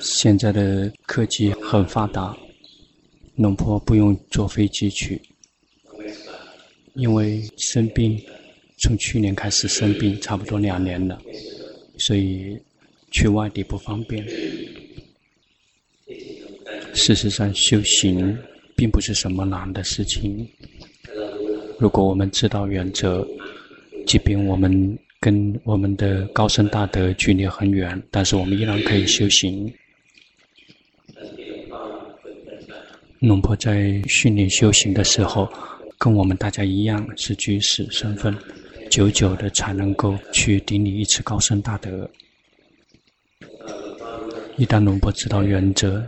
[0.00, 2.36] 现在的科技很发达，
[3.36, 5.20] 龙坡不用坐飞机去，
[6.94, 8.20] 因为生病，
[8.78, 11.20] 从去年开始生病，差不多两年了，
[11.98, 12.58] 所以
[13.10, 14.26] 去外地不方便。
[16.94, 18.36] 事实上，修行
[18.74, 20.48] 并不是什么难的事情。
[21.78, 23.26] 如果我们知道原则，
[24.06, 29.72] 即便我们跟我们的高僧大德距离很远，但是我们依然可以修行。
[33.18, 35.50] 龙婆在训练修行的时候，
[35.98, 38.32] 跟我们大家一样是居士身份，
[38.88, 42.08] 久久的才能够去顶礼一次高僧大德。
[44.56, 46.00] 一旦龙婆知道原则，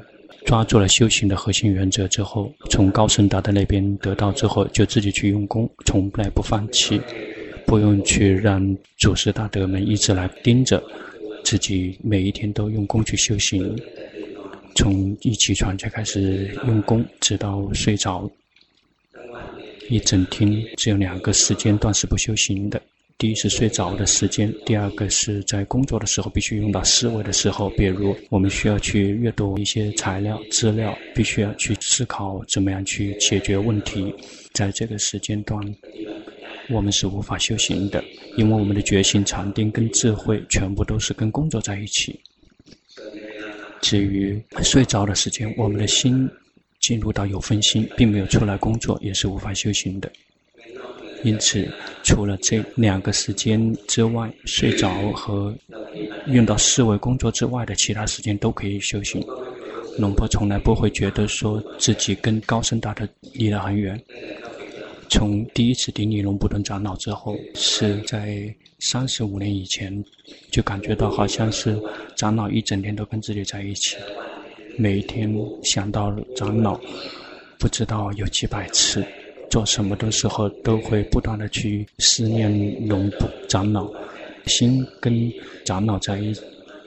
[0.47, 7.01] 抓住了修行的核心原则之后，从高僧大德那边得到之后，就自己去用功，从来不放弃，
[7.71, 10.83] 不用去让祖师大德们一直来盯着，
[11.45, 13.79] 自己每一天都用功去修行，
[14.75, 18.29] 从一起床就开始用功，直到睡着，
[19.89, 22.83] 一整天只有两个时间段是不修行的。
[23.19, 34.13] 第一是睡着的时间，第二个是在工作的时候必须用到思维的时候，比如我们需要去阅读一些材料资料，必须要去思考怎么样去解决问题。
[34.55, 35.63] 在这个时间段，
[36.71, 38.03] 我们是无法修行的，
[38.37, 42.19] 因为我们的决心、禅定跟智慧全部都是跟工作在一起。
[43.81, 46.29] 至于睡着的时间，我们的心
[46.81, 50.11] 进入到有分心，并没有出来工作，也是无法修行的。
[51.23, 51.69] 因此，
[52.03, 55.55] 除了这两个时间之外，睡着和
[56.29, 59.23] 用到思维工作之外的其他时间都可以修行。
[59.99, 64.01] 龙婆从来不会觉得说自己跟高僧大德离得很远。
[65.11, 68.43] 从第一次顶礼龙布顿长老之后，是在
[68.79, 70.03] 三十五年以前，
[70.53, 71.77] 就感觉到好像是
[72.17, 73.97] 长老一整天都跟自己在一起，
[74.79, 75.29] 每一天
[75.65, 76.81] 想到长老，
[77.59, 79.05] 不知道有几百次。
[79.51, 82.49] 做什么的时候，都会不断的去思念
[82.87, 83.91] 龙布长老，
[84.47, 85.29] 心跟
[85.65, 86.33] 长老在一，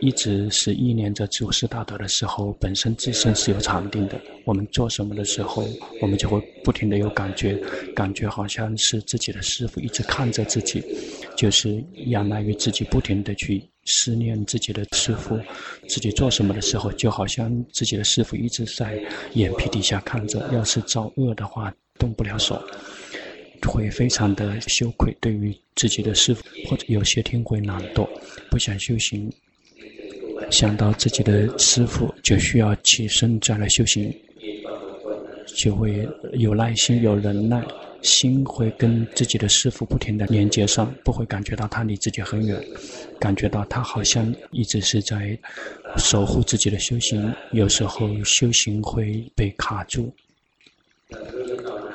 [0.03, 4.19] 一直是意念着祖师大德的时候，本身自身是有禅定的。
[4.43, 5.65] 我们做什么的时候，
[6.01, 7.55] 我们就会不停的有感觉，
[7.95, 10.83] 感觉好像是自己的师傅一直看着自己，
[11.37, 15.39] 就是仰赖于自己不停的去思念自己的师傅，
[15.87, 19.01] 自己做什么的时候，就好像自己的师傅一直在
[19.35, 21.73] 眼皮底下看着，要是造恶的话。
[21.99, 22.61] 动不了手，
[23.61, 25.15] 会非常的羞愧。
[25.21, 28.09] 对于自己的师傅，或者有些天会懒惰，
[28.49, 29.31] 不想修行。
[30.49, 34.13] 想到自己的师父，就需要起身再来修行，
[35.57, 37.63] 就会有耐心、有忍耐，
[38.01, 42.61] 心会跟自己的师父不停的连接上，不会感觉到他离自己很远，
[43.19, 45.37] 感觉到他好像一直是在
[45.97, 47.33] 守护自己的修行。
[47.51, 50.13] 有时候修行会被卡住。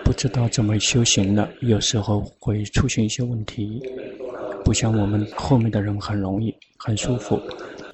[0.05, 3.83] 不知道怎么修行了，有时候会出现一些问题，
[4.69, 7.41] 不像我们后面的人很容易、很舒服。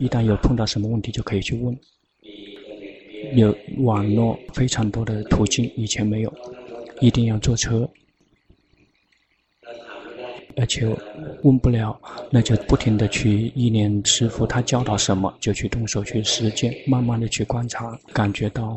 [0.01, 1.79] 一旦有碰到什么问题，就可以去问。
[3.37, 6.35] 有网络非常多的途径，以前没有，
[6.99, 7.89] 一定要坐车，
[10.57, 10.85] 而且
[11.45, 11.97] 问不了，
[12.29, 18.77] 那就不停地去意念师傅他教导什么，就去动手去实践，慢慢的去观察，感觉到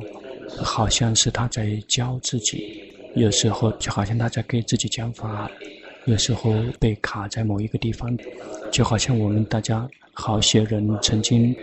[0.62, 2.80] 好像是他在教自己。
[3.16, 5.50] 有时候就好像他在给自己讲法，
[6.08, 8.18] 有时候被卡在某一个地方，
[8.72, 11.54] 就好像我们大家好些人曾经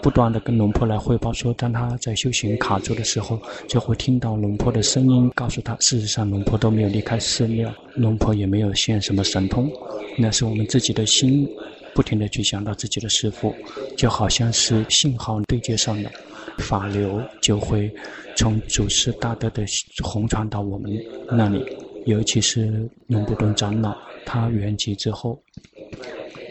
[0.00, 9.70] 不断的跟龙婆来汇报说，当他在修行卡住的时候，就会听到龙婆的声音告诉他，事实上龙婆都没有离开寺庙，龙婆也没有现什么神通，
[10.16, 11.46] 那是我们自己的心
[11.94, 13.54] 不停的去想到自己的师父，
[13.98, 16.10] 就好像是信号对接上了，
[16.56, 17.92] 法流就会。
[18.36, 19.66] 从祖师大德的
[20.02, 20.90] 红传到我们
[21.28, 21.62] 那里，
[22.06, 25.40] 尤其是龙布顿长老，他圆寂之后，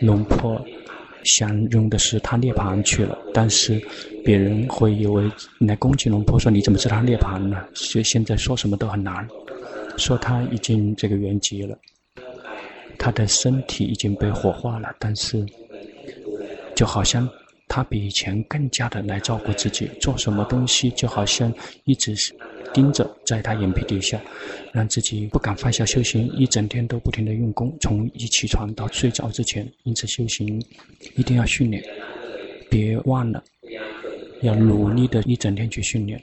[0.01, 0.63] 龙婆
[1.23, 3.81] 想用的是他涅槃去了，但是
[4.23, 5.29] 别人会以为
[5.59, 7.67] 来攻击龙婆，说你怎么知道他涅槃了？
[7.73, 9.27] 所以现在说什么都很难，
[9.97, 11.77] 说他已经这个圆寂了，
[12.97, 15.45] 他的身体已经被火化了，但是
[16.75, 17.27] 就好像。
[17.69, 21.53] 他比以前更加的来照顾自己，做什么东西就好像
[21.85, 22.33] 一直是
[22.73, 24.19] 盯着在他眼皮底下，
[24.73, 30.59] 让自己不敢放下修行，一整天都不停的用功，从一起床到睡着之前，因此修行
[31.15, 31.81] 一定要训练，
[32.71, 33.43] 别忘了，
[34.41, 36.19] 要努力的一整天去训练。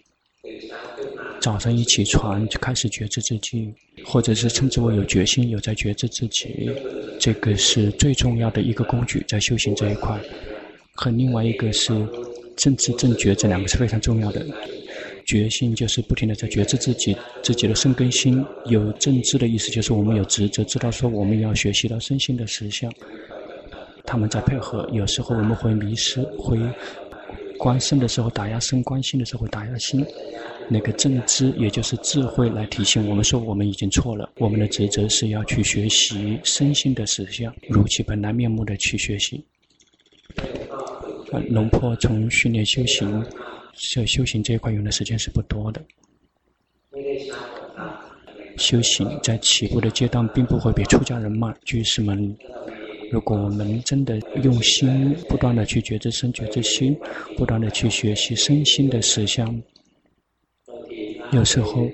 [1.38, 3.72] 早上一起床就开始觉知自己，
[4.04, 6.68] 或者是称之为有决心，有在觉知自己，
[7.20, 10.18] 这个是最重要的一个工具，在修行这一块。
[10.96, 11.92] 和另外一个是
[12.56, 14.44] 正知正觉，这两个是非常重要的。
[15.26, 22.92] 觉性就是不停地在觉知自己自己的生根心，有正知的意思就是我们有职责，知道说我们要学习到身心的实相。
[24.04, 26.56] 他们在配合，有时候我们会迷失，会
[27.58, 30.06] 观身的时候打压身，观心的时候会打压心。
[30.68, 39.44] 那个正知也就是智慧来提醒我们说我们已经错了，我们的职责是要去学习身心的实相，如其本来面目的去学习。
[41.48, 43.24] 龙婆从训练修行。
[43.78, 45.84] 修修行这一块用的时间是不多的。
[48.56, 51.54] 修行在起步的阶段，并不会比出家人慢。
[51.62, 52.34] 居士们，
[53.12, 56.98] 如果我们真的用心，不断的去觉知身、觉知心，
[57.36, 59.62] 不断的去学习身心的实相，
[61.32, 61.86] 有时候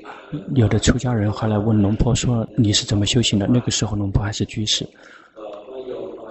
[0.55, 4.87] 有的出家人还来问龙婆说：“你是怎么修行的？”那个时候龙婆还是居士，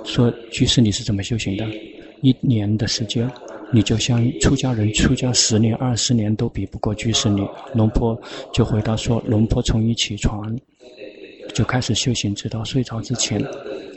[0.05, 1.67] 说：“居士你是怎么修行的？”
[2.21, 3.29] 一年的时间。
[3.73, 7.41] 你就像出家人出家十年、二十年都比不过居士你。
[7.73, 8.19] 龙婆
[8.51, 10.53] 就回答说：龙婆从一起床
[11.53, 13.41] 就开始修行，直到睡着之前，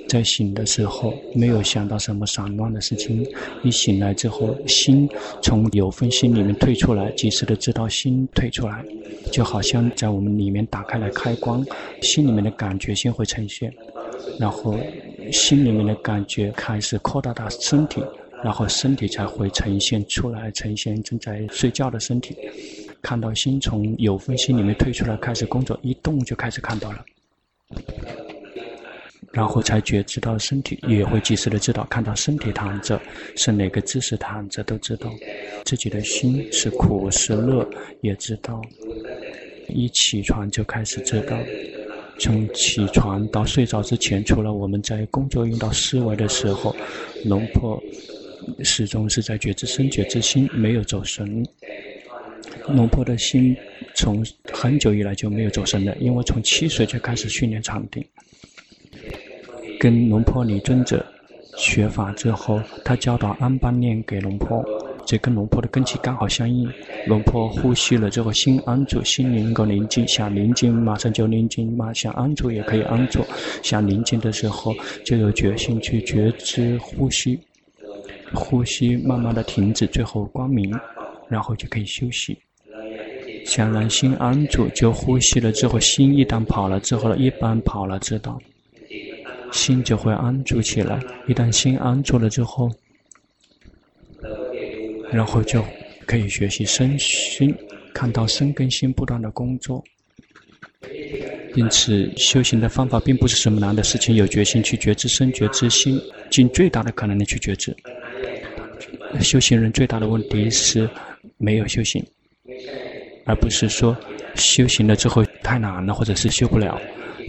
[0.07, 3.27] 在醒的时候没有想到什么散乱的事情。
[3.65, 5.09] 一醒来之后，心
[5.43, 8.85] 从有分心里面退出来，及时的知道心退出来，
[9.33, 11.61] 就好像在我们里面打开了开关，
[12.01, 13.75] 心里面的感觉先会呈现，
[14.39, 14.79] 然后
[15.33, 18.03] 心里面的感觉开始扩大到身体。
[18.43, 22.37] 然后身体才会呈现出来，呈现正在睡觉的身体。
[23.01, 27.03] 看到心从有分心里面退出来，开始工作，一动就开始看到了。
[29.33, 33.01] 然后才觉知到身体，也会及时的知道，看到身体躺着
[33.35, 35.11] 是哪个姿势躺着，都知道
[35.65, 37.67] 自己的心是苦是乐，
[38.03, 38.61] 也知道。
[39.69, 41.35] 一起床就开始知道，
[42.19, 46.75] 从起床到睡着之前，除了我们在工作用到思维的时候，
[47.25, 47.83] 龙婆。
[48.63, 51.43] 始终是在觉知身、觉知心，没有走神。
[52.69, 53.57] 龙婆的心
[53.95, 54.23] 从
[54.53, 58.05] 很久以来就没有走神了，因为从七岁就开始训练禅定。
[59.81, 61.03] 跟龙婆李尊者
[61.57, 64.63] 学法之后，他教导安般念给龙婆，
[65.07, 66.71] 这跟龙婆的根基刚好相应。
[67.07, 73.25] 龙婆呼吸了之后，心安住，心能够宁静，想宁静马上就宁静，马想安住也可以安住。
[73.63, 74.75] 想宁静的时候，
[75.05, 77.39] 就有决心去觉知呼吸。
[78.33, 80.75] 呼吸慢慢的停止，最后光明，
[81.29, 82.37] 然后就可以休息。
[83.45, 88.39] 想让心安住，就呼吸了之后，心一旦跑了之后，一般跑了知道，
[89.53, 90.99] 心就会安住起来。
[91.29, 92.69] 一旦心安住了之后，
[95.15, 95.65] 然后就
[96.07, 97.55] 可以学习身心，
[97.95, 99.83] 看到身跟心不断的工作。
[101.55, 106.01] 因此，修行的方法并不是什么难的事情，有决心去觉知身、觉知心，
[106.31, 107.75] 尽最大的可能的去觉知。
[109.21, 110.91] 修行人最大的问题是
[111.39, 112.05] 没有修行，
[113.25, 113.97] 而不是说
[114.35, 116.81] 修行了之后太难了，或者是修不了。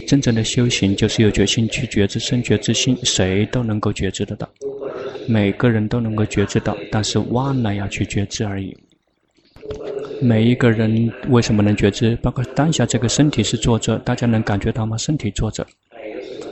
[0.08, 4.48] 真正的修行就是有决心去觉知身、觉知心，谁都能够觉知得到，
[5.28, 8.76] 每个人都能够觉知到，但是忘了要去觉知而已。
[10.22, 12.16] 每一个人为什么能觉知？
[12.16, 14.96] 包括当下这个身体是坐着，大家能感觉到吗？
[14.96, 15.66] 身体坐着，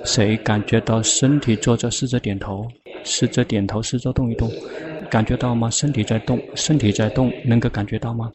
[0.05, 1.91] 谁感觉到身体坐着？
[1.91, 2.67] 试着点头，
[3.05, 4.51] 试着点头，试着动一动。
[5.09, 5.71] 感觉到吗？
[5.71, 8.33] 身体在动，身体在动，能够感觉到吗？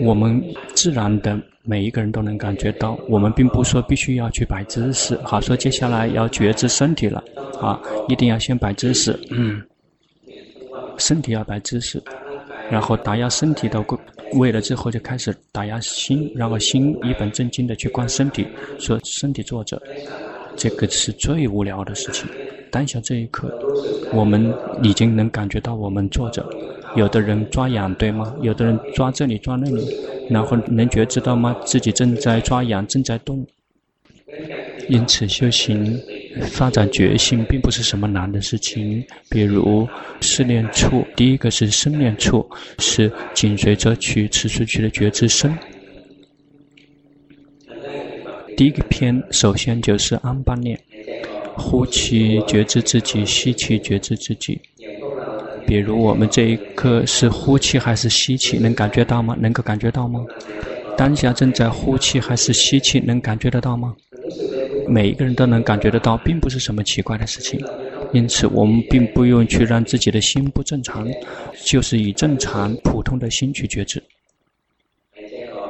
[0.00, 0.42] 我们
[0.74, 2.98] 自然的每一个人都能感觉到。
[3.08, 7.22] 我们并不说必须要去摆姿势，好说接下来要觉知身体了，
[7.60, 9.62] 啊，一定要先摆姿势，嗯，
[10.96, 12.02] 身体要摆姿势，
[12.70, 13.84] 然后打压身体的
[14.34, 18.46] 位了之后，就开始打压心，然后心一本正经的去观身体，
[18.78, 19.80] 说身体坐着，
[20.56, 22.28] 这个是最无聊的事情。
[22.70, 23.52] 当下这一刻，
[24.12, 26.48] 我们已经能感觉到我们坐着，
[26.96, 28.34] 有的人抓痒，对吗？
[28.42, 29.86] 有的人抓这里抓那里，
[30.28, 31.56] 然后能觉知到吗？
[31.64, 33.46] 自己正在抓痒，正在动。
[34.88, 36.00] 因此，修行
[36.50, 39.04] 发展觉性并不是什么难的事情。
[39.28, 39.88] 比如
[40.20, 45.56] 四念处，第一个是身念处，是紧随着去持续去的觉知身。
[48.56, 50.78] 第一个篇首先就是安般念。
[51.56, 54.60] 呼气觉知自己，吸气觉知自己。
[55.70, 59.36] 比如我们这一刻是呼气还是吸气，能感觉到吗？
[59.38, 60.18] 能够感觉到吗？
[60.96, 63.94] 当下正在呼气还是吸气，能感觉得到吗？
[64.88, 67.64] 每一个人都能感觉得到，并不是什么奇怪的事情。
[68.12, 71.06] 因此，我们并不用去让自己的心不正常，
[71.64, 74.02] 就是以正常普通的心去觉知。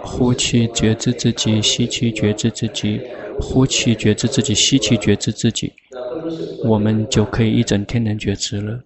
[0.03, 2.99] 呼气觉知自己，吸气觉知自己。
[3.39, 5.71] 呼气觉知自己，吸气觉知自己，
[6.65, 8.83] 我们就可以一整天能觉知了。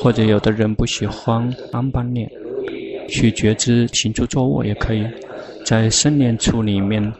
[0.00, 2.28] 或者有的人不喜欢安般念，
[3.08, 5.06] 去觉知行住坐卧也可以。
[5.64, 7.12] 在生念处里面，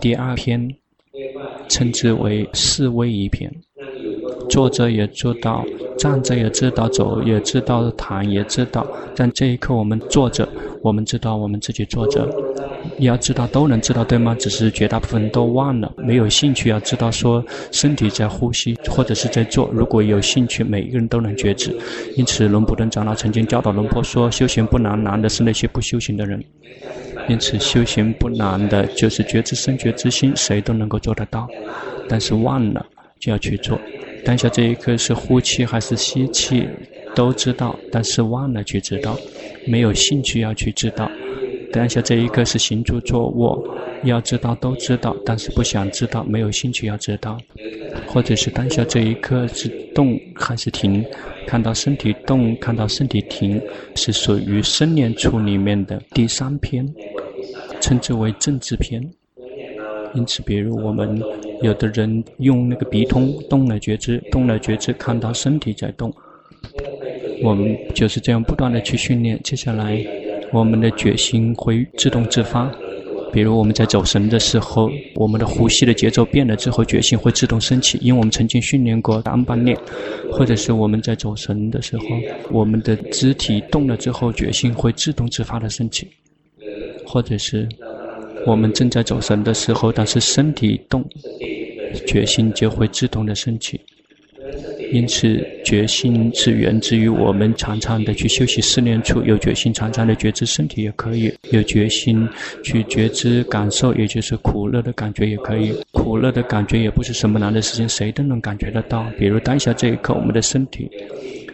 [0.00, 0.72] 第二篇
[1.68, 3.52] 称之为四威一篇。
[4.50, 5.64] 坐着也知道，
[5.96, 8.86] 站着也知道，走也知道，躺也知道。
[9.16, 10.46] 但这一刻我们坐着，
[10.82, 12.28] 我们知道我们自己坐着。
[12.98, 14.34] 要知道都能知道对吗？
[14.38, 19.70] 只是绝大部分人都忘了，没有兴趣要知道说身体在呼吸或者是在做。
[19.72, 21.74] 如果有兴趣，每一个人都能觉知。
[22.16, 26.42] 因此，龙普顿长老曾经教导龙坡说：修行不难，难的是那些不修行的人。
[27.28, 31.46] 因此，修行不难的就是觉知身、觉知心，谁都能够做得到。
[32.08, 32.84] 但是忘了
[33.18, 33.78] 就要去做。
[34.24, 36.66] 当下这一刻是呼气还是吸气，
[37.14, 39.18] 都知道，但是忘了去知道，
[39.66, 41.10] 没有兴趣要去知道。
[41.72, 43.62] 当下这一刻是行住坐卧，
[44.04, 47.38] 要知道都知道，但是不想知道，没有兴趣要知道。
[48.06, 51.04] 或者是当下这一刻是动还是停，
[51.46, 53.60] 看到身体动，看到身体停，
[53.94, 56.86] 是属于生念处里面的第三篇，
[57.80, 59.00] 称之为正知篇。
[60.14, 61.22] 因此，比如我们
[61.62, 66.12] 有的人用那个鼻通动了觉知，动了觉知，看到身体在动，
[67.42, 69.38] 我们就是这样不断的去训练。
[69.44, 70.04] 接下来，
[70.52, 72.70] 我们的觉心会自动自发。
[73.32, 79.78] 比如我们在走神的时候，我们的呼吸的节奏变了之后，觉心会自动升起，因为我们曾经训练过安般念，
[80.32, 82.04] 或者是我们在走神的时候，
[82.50, 86.08] 我们的肢体动了之后，觉心会自动自发的升起，
[87.06, 87.68] 或者是。
[88.46, 91.04] 我们正在走神的时候，但是身体动，
[92.06, 93.80] 决心就会自动的升起。
[94.92, 102.28] 因此，决心是源自于我们常常的去休息四念处，有决心常常的觉知身体也可以，有决心
[102.64, 105.72] 去觉知感受，也就是苦乐的感觉也可以。
[105.92, 109.06] 苦乐的感觉也不是什么难的事情，谁都能感觉得到。
[109.16, 110.90] 比如当下这一刻，我们的身体。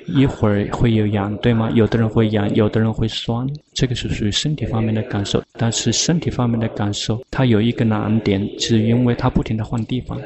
[0.06, 1.70] 一会儿会有痒，对吗？
[1.74, 5.42] 有的人会痒，有的人会酸，这个是属于身体方面的感受。
[5.58, 10.18] 但是身体方面的感受，它有一个难点，是因为它不停的换地方。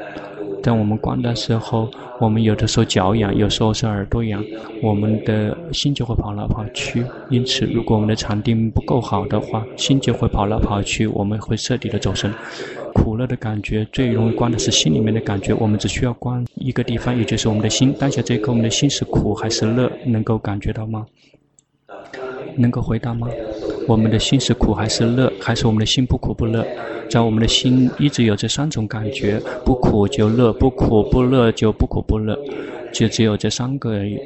[0.61, 1.89] 在我们观的时候，
[2.19, 4.43] 我们有的时候脚痒，有时候是耳朵痒，
[4.81, 7.03] 我们的心就会跑来跑去。
[7.29, 12.31] 因此，如果我们的禅定不够好的话，心就会跑来跑去，我们会彻底的走神。
[12.93, 17.93] 苦乐的感觉最容易观的是心里面的感觉，我们只需要观一个地方，也就是我们的心。
[17.97, 19.91] 当下这一刻，我们的心是苦还是乐？
[20.05, 21.05] 能够感觉到吗？
[22.55, 23.27] 能够回答吗？
[23.87, 25.31] 我们的心是苦还是乐？
[25.39, 26.65] 还是我们的心不苦不乐？
[27.09, 32.37] 在我们的心一直有这三种感觉：不苦就乐，不苦不乐就不苦不乐，
[32.93, 34.17] 就只有这三个而已。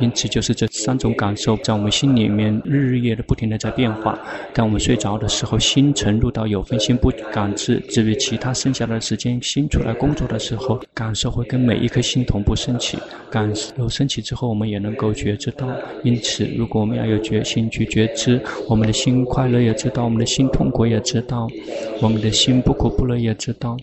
[0.00, 4.18] 因此，就是这三种感受在我们心里面日日夜的不停的在变化。
[4.52, 12.98] 当我们睡着的时候，心沉入到有分心不感知；至于其他剩下的时间，心出来工作的时候，感受会跟每一颗心同步升起。
[13.30, 15.66] 感受升起之后，我们也能够觉知到。
[16.02, 21.48] 因此，如果我们要有决心去觉知，我们的心快乐也知道，我们的心痛苦也知道，
[22.00, 23.76] 我们的心不苦不乐也知道。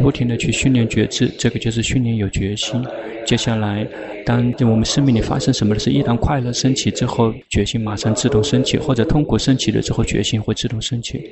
[0.00, 2.82] 不停的去训练觉知，这个就是训练有决心。
[3.24, 3.86] 接下来，
[4.26, 11.22] 当我们生命里发生什么的事，一旦快乐升起之后，决心马上自动升起；或者痛苦升起了之后，决心会自动升起，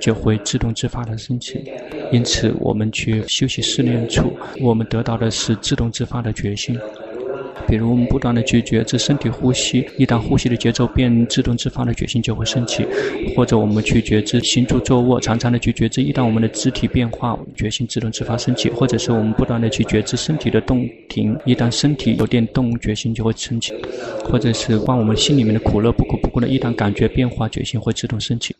[0.00, 1.62] 就会自动自发的升起。
[2.10, 6.78] 因此，我们去修习四念处，我们得到的是自动自发的决心。
[7.66, 12.84] 比如我们不断的去觉知身体呼吸，一旦呼吸的节奏变，自动自发的觉心就会升起；
[13.34, 23.74] 或者我们去觉知行住坐卧，常常的去觉知，一旦我们的肢体变化，觉心自动自发升起；或者是我们不断的去觉知身体的动停，一旦身体有点动，觉心就会升起；
[24.24, 28.54] 或者是关我们心里面的苦乐不苦不苦的，一旦感觉变化，觉心会自动升起。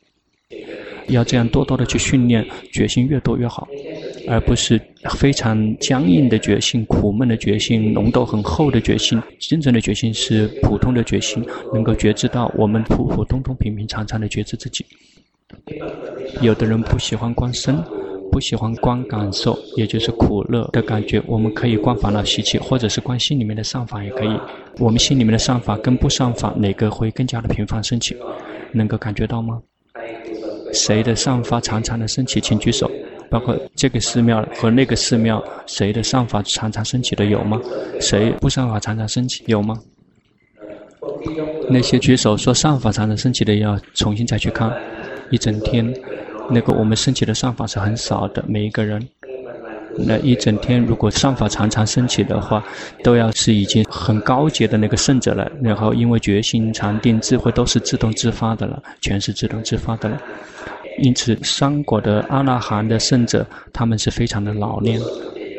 [1.08, 3.68] 要这样多多的去训练，决心越多越好。
[4.28, 4.80] 而不是
[5.18, 9.20] 非常僵硬的决心、苦闷的决心、浓度很厚的决心。
[9.40, 14.84] 真正的决心是普通的决心，能够觉知到我们普普通通、平平常常的觉知自己。
[16.40, 17.76] 有的人不喜欢观身，
[18.32, 21.22] 不喜欢观感受，也就是苦乐的感觉。
[21.26, 24.28] 我们可以观烦恼习气，或者是观心里面的善法也可以。
[24.78, 28.16] 我们心里面的善法跟不善法，哪个会更加的频繁升起？
[28.72, 29.62] 能够感觉到吗？
[30.72, 32.40] 谁的善法常常的升起？
[32.40, 32.90] 请举手。
[33.30, 37.60] 包括这个寺庙和那个寺庙，谁的善法常常升起的有吗？
[38.00, 39.78] 谁不善法常常升起有吗？
[41.68, 44.72] 那些举手说善法常常升起的，要重新再去看。
[45.30, 45.92] 一整天，
[46.50, 49.06] 那个我们升起的善法是很少的，每一个人。
[49.98, 52.62] 那一整天，如果善法常常升起的话，
[53.02, 55.50] 都要是已经很高阶的那个圣者了。
[55.62, 60.20] 然后，因为觉心、禅定、智慧都是自动自发的了，全是自动自发的了。
[60.98, 65.00] 因此，三果的阿那含的圣者，他们是非常的老练，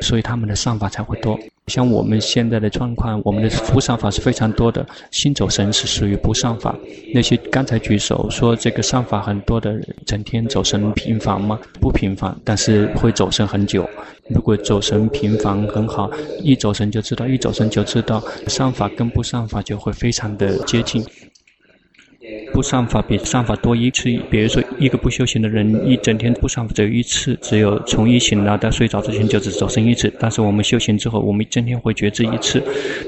[0.02, 1.38] 所以他们的善法才会多。
[1.68, 4.86] 像我们现在的状况，我们的不善法是非常多的。
[5.12, 6.74] 心走神是属于不善法。
[7.14, 11.60] 那些刚才举手说这个善法很多的人，整天走神频繁吗？
[11.82, 13.88] 不频繁，但是会走神很久。
[14.30, 16.10] 如果走神频繁很好，
[16.42, 21.06] 一走神就知道，一走神就知道，善法跟不善法就会非常的接近。
[22.54, 30.12] 不善法比善法多一次，比如说一个不修行的人，一整天不善法只有一次，只有从一醒来到睡着之前就只走神一次。
[30.20, 32.64] 但是我们修行之后，我们一天会觉知一次。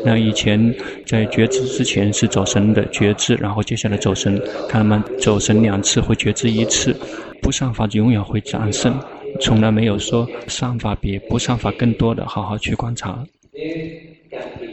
[0.06, 0.74] 那以前
[1.06, 5.04] 在觉知之前是走神的觉知，然后接下来走神，看到吗？
[5.20, 6.96] 走神两次会觉知一次，
[7.42, 9.00] 不善法永远会战胜，
[9.42, 13.24] 从来没有说善法比不善法更多的，好好去观察。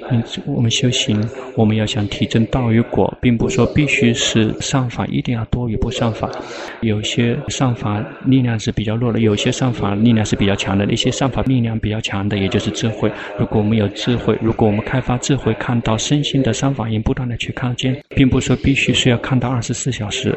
[0.08, 1.20] 嗯，我们修行，
[1.56, 6.30] 我们要想体证道与果，并不说必须是上法一定要多于不上法。
[6.80, 10.86] 有些上法力量是比较弱的，有些上法力量是比较强的。
[10.86, 13.10] 那些上法力量比较强的，也就是智慧。
[13.38, 20.36] 如果我们有智慧，如果我们开发智慧，看到身心的上法，应不断的去看见，并不说必须是要看到二十四小时，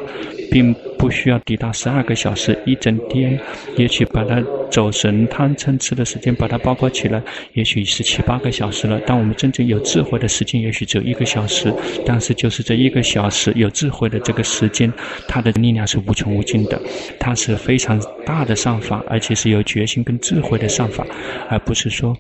[0.50, 3.40] 并不需要抵达十二个小时，一整天，
[3.78, 9.00] 也许把它走神贪嗔痴的时间把它包括起来，也许是七八个小时了。
[9.08, 11.74] 当我们真正有智慧的时间也许只有一个小时，
[12.06, 14.92] 但是就是这一个小时有智慧的这个时间，
[15.26, 16.80] 它的力量是无穷无尽的，
[17.18, 21.08] 它是非常大的善法，而且是有决心跟智慧的善法，
[21.48, 22.14] 而不是说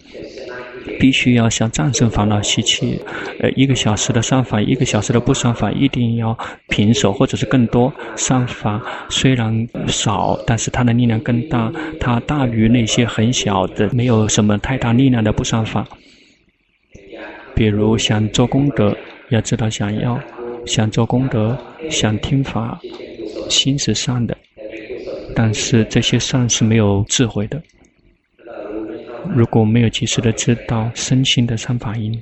[0.99, 2.99] 必须要向战胜烦恼习气，
[3.39, 6.37] 呃，一个小时的善法，一个小时的不善法，一定要
[6.67, 7.91] 平手或者是更多。
[8.17, 15.87] 善法虽然少，但是它的力量更大，它大于那些很小的、没有什么太大力量的不善法。
[17.55, 18.95] 比如想做功德，
[19.29, 20.19] 要知道想要
[20.65, 21.57] 想做功德，
[21.89, 22.79] 想听法，
[23.49, 24.37] 心是善的，
[25.35, 27.61] 但是这些善是没有智慧的。
[29.35, 32.19] 如果没有及时的知道身心的三法因，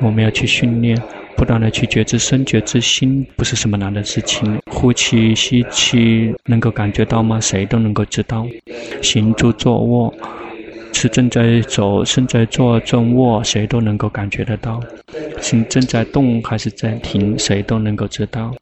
[0.00, 1.00] 我们要去训练，
[1.36, 4.60] 不断的去觉知身、觉知心，不是什么难的事情。
[4.66, 7.38] 呼气、吸气，能够感觉到吗？
[7.40, 8.46] 谁都能够知道。
[9.02, 10.12] 行住坐卧。
[10.94, 14.78] 是正在走，正在坐，正卧，谁都能够感觉得到；
[15.40, 18.52] 心正在动还是在停，谁都能够知道；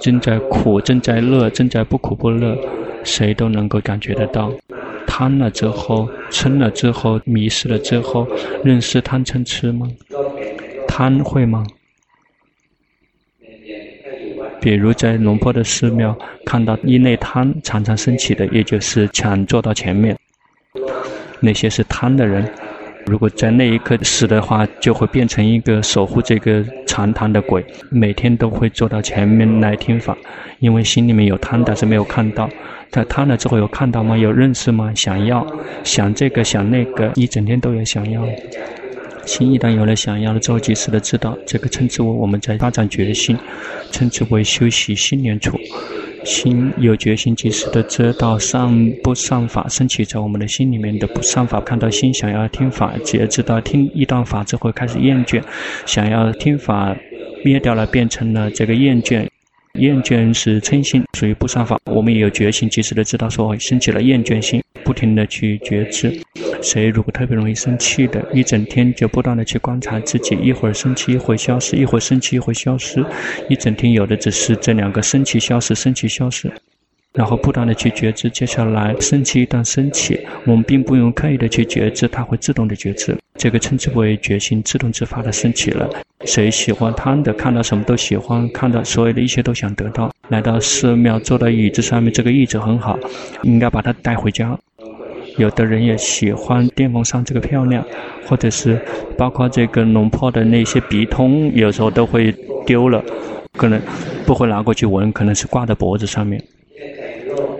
[0.00, 2.58] 正在苦，正在乐，正在不苦不乐，
[3.04, 4.52] 谁都能够感觉得到。
[5.18, 8.28] 贪了之后，嗔了之后，迷失了之后，
[8.62, 9.88] 认识贪嗔痴吗？
[10.86, 11.64] 贪会吗？
[14.60, 20.14] 比如在龙坡的寺庙，看到一类贪常常升起的，也就是抢坐到前面。
[21.40, 22.46] 那些是贪的人，
[23.06, 30.16] 如果在那一刻死的话，就会变成一个守护这个禅堂的鬼，每天都会坐到前面来听法，
[30.58, 32.50] 因为心里面有贪，但是没有看到。
[32.90, 34.16] 他贪了之后有看到吗？
[34.16, 34.92] 有认识吗？
[34.94, 35.46] 想要，
[35.84, 38.26] 想这个想那个，一整天都有想要。
[39.24, 43.36] 心一旦有了想要了之后，及时的知道，这个称之为我们在发展决心，
[43.92, 45.58] 称之为修习心念处。
[46.26, 55.40] 心有决心，及时的知道上不上法升起在我们的心里面的不上法，看到心想要听法，觉知道听一段法之后开始厌倦，
[55.86, 56.96] 想要听法
[57.44, 59.28] 灭掉了，变成了这个厌倦。
[59.78, 61.78] 厌倦是嗔心，属于不善法。
[61.84, 66.20] 我们也有觉心，及时的知道说升起了厌倦心，不停的去觉知。
[66.62, 73.04] 谁如果特别容易生气的，一整天就不断的去观察自己，一会儿生气，一会儿消失，一会儿生气，一会儿消失，
[73.48, 76.50] 一整天有的只是这两个生气消失，生气消失。
[77.16, 83.16] 然后不断的去觉知，接下来升起一段升起，我们并不用刻意的去觉知，它会自动的觉知。
[83.38, 85.88] 这个称之为觉心自动自发的升起了。
[86.26, 90.12] 谁喜欢贪的，看到什么都喜欢，看到所有的一切都想得到。
[90.28, 92.98] 来到寺庙，坐到椅子上面，这个椅子很好，
[93.42, 94.58] 应该把它带回家。
[95.38, 97.84] 有的人也喜欢电风扇这个漂亮，
[98.26, 98.78] 或者是
[99.16, 102.34] 包括这个龙坡的那些笔筒，有时候都会
[102.66, 103.02] 丢了，
[103.52, 103.80] 可能
[104.26, 106.42] 不会拿过去闻，可能是挂在脖子上面。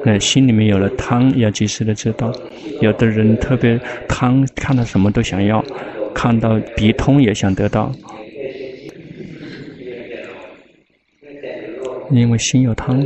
[0.07, 2.33] 那心里面有了贪，要及时的知道。
[2.81, 3.77] 有的人特别
[4.09, 5.61] 贪，看到什么都想要，
[6.15, 7.93] 看到鼻通也想得到。
[12.13, 13.05] 因为心有贪，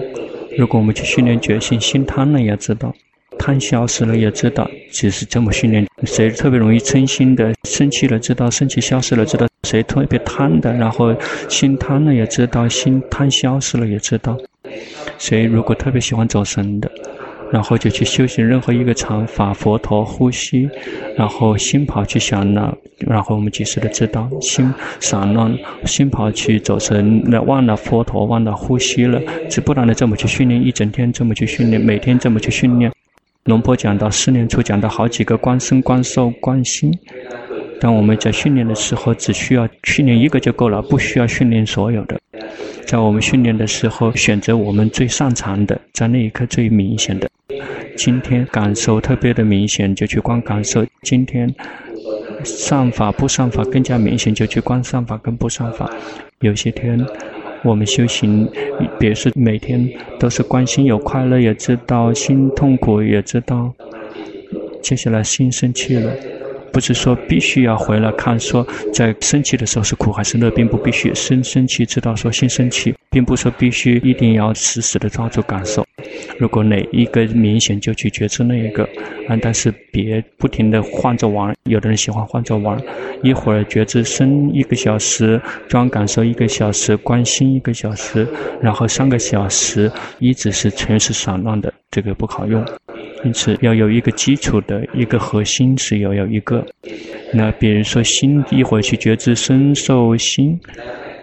[0.59, 2.95] 如果我们去训练决心，心贪了也知道，
[3.39, 5.87] 贪消失了也知道，只是这么训练。
[6.05, 9.49] 谁特别容易嗔心的，生气了知道，生气消失了知道。
[9.63, 11.17] 谁特别贪的，然后
[11.49, 14.37] 心贪了也知道，心贪消失了也知道。
[15.21, 16.91] 谁如果特别喜欢走神的，
[17.53, 20.67] 然后就去修行任何一个禅法，佛陀呼吸，
[21.15, 22.75] 然后心跑去想了，
[23.07, 25.55] 然后我们及时的知道心散乱，
[25.85, 32.91] 心跑去走神，那忘了佛陀，忘了呼吸了，只不断的这么去训练，一整天这么去训练，每天这么去训练。
[33.45, 36.91] 龙婆讲到四念处，讲到好几个观身、观受、观心，
[37.79, 42.19] 当我们在训练的时候，只需要训练一个就够了，不需要训练所有的。
[42.87, 47.31] 在我们训练的时候，选择我们最擅长的，在那一刻最明显的。
[47.97, 51.53] 今天感受特别的明显，就去观感受；今天
[52.45, 55.91] 善法不善法更加明显，就去观善法跟不善法。
[56.41, 57.05] 有些天
[57.63, 58.49] 我们修行，
[58.99, 59.89] 比如说每天
[60.19, 63.73] 都是关心有快乐，也知道心痛苦，也知道。
[64.83, 66.13] 接下来心生气了。
[66.73, 75.85] 不是说必须要回来看，说在生气的时候是苦还是乐，并不必须生生气知道说先生气，并不说必须一定要死死的抓住感受。
[76.39, 78.85] 如果哪一个明显就去觉知那一个，
[79.29, 81.55] 啊，但是别不停的换着玩。
[81.65, 82.81] 有的人喜欢换着玩，
[83.23, 88.27] 一会儿觉知生一个小时，专感受一个小时，关心一个小时，
[88.61, 92.65] 然后三个小时一直是全是散乱的，这个不好用。
[93.23, 96.65] 因此，要有一个基础的一个核心是要有一个。
[97.35, 100.59] 那比如说，心一会儿去觉知身受心，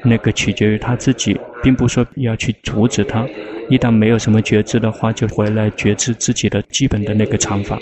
[0.04, 3.28] 那个取决于他自己，并不说要去阻止他。
[3.68, 7.80] 一旦没有什么觉知的话，就回来觉知自己的基本的那个常法，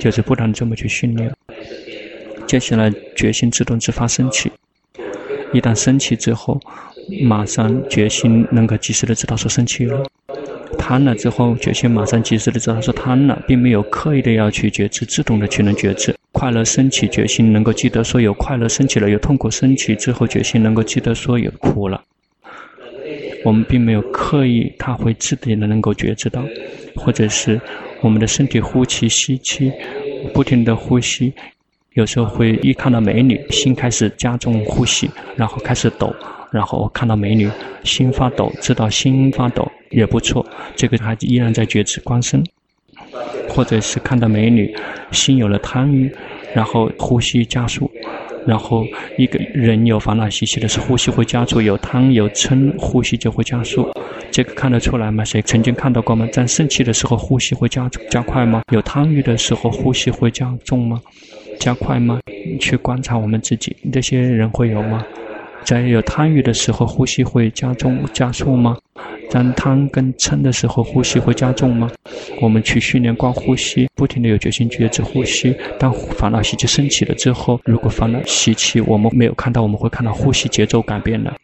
[0.00, 1.32] 就是不断这么去训练。
[2.46, 4.50] 接下来，觉心自动自发升起。
[5.52, 6.60] 一旦升起之后，
[7.22, 10.02] 马上觉心能够及时的知道说生气了。
[10.86, 16.14] 贪了之后，觉心马上及时的知道是贪了，并没有刻意的要去觉知，自动的去能觉知。
[16.30, 22.02] 快乐升起，觉心能够记得说有快乐升起了，有痛苦升起之后，觉心能够记得说有苦了。
[23.46, 26.44] 我们并没有刻意，他会自己的能够觉知到，
[26.96, 27.58] 或者是
[28.02, 29.72] 我们的身体呼气吸气，
[30.34, 31.32] 不停的呼吸，
[31.94, 36.14] 有时候会一看到美女，心开始加重呼吸，然后开始抖。
[36.54, 37.50] 然后看到美女，
[37.82, 40.46] 心发抖，知道心发抖也不错。
[40.76, 42.44] 这个还依然在觉知观身，
[43.48, 44.72] 或者是看到美女，
[45.10, 46.08] 心有了贪欲，
[46.54, 47.90] 然后呼吸加速。
[48.46, 48.86] 然后
[49.18, 53.90] 一个人有烦恼习气的时候，呼吸会加速，有贪有嗔，呼吸就会加速。
[54.30, 55.24] 这个看得出来吗？
[55.24, 56.24] 谁曾经看到过吗？
[56.30, 58.62] 在生气的时候，呼吸会加加快吗？
[58.70, 61.00] 有贪欲的时候，呼吸会加重吗？
[61.58, 62.20] 加快吗？
[62.60, 65.04] 去观察我们自己，这些人会有吗？
[65.64, 68.76] 在有贪欲的时候，呼吸会加重加速吗？
[69.30, 71.90] 当贪跟嗔的时候，呼吸会加重吗？
[72.40, 75.56] 我们去训练观呼吸，不停地有决心觉知呼吸。
[75.78, 81.34] 当烦恼习气升起了之后，如果烦恼习气我们没有看到，我们会看到呼吸节奏改变了。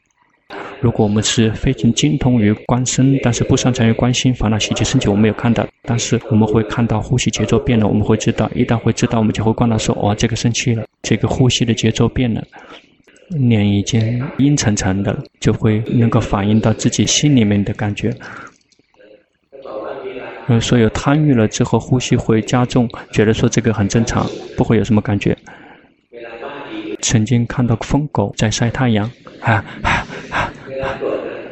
[0.81, 7.87] 如果我们是非常精通于观身，但是不擅长于观心，烦恼习气升起我们没有看到，但是我们会看到呼吸节奏变了。
[7.87, 12.43] 我们会知道，一旦会知道，我们就会观察说：哦，这个生气了，这个呼吸的节奏变了。
[13.31, 18.15] 脸已经阴沉沉的，就会能够反映到自己心里面的感觉。
[20.49, 25.37] 嗯，所有贪欲了之后，呼吸会加重，觉得说这个很正常，不会有什么感觉。
[27.01, 30.07] 曾经看到疯狗在晒太阳，啊啊！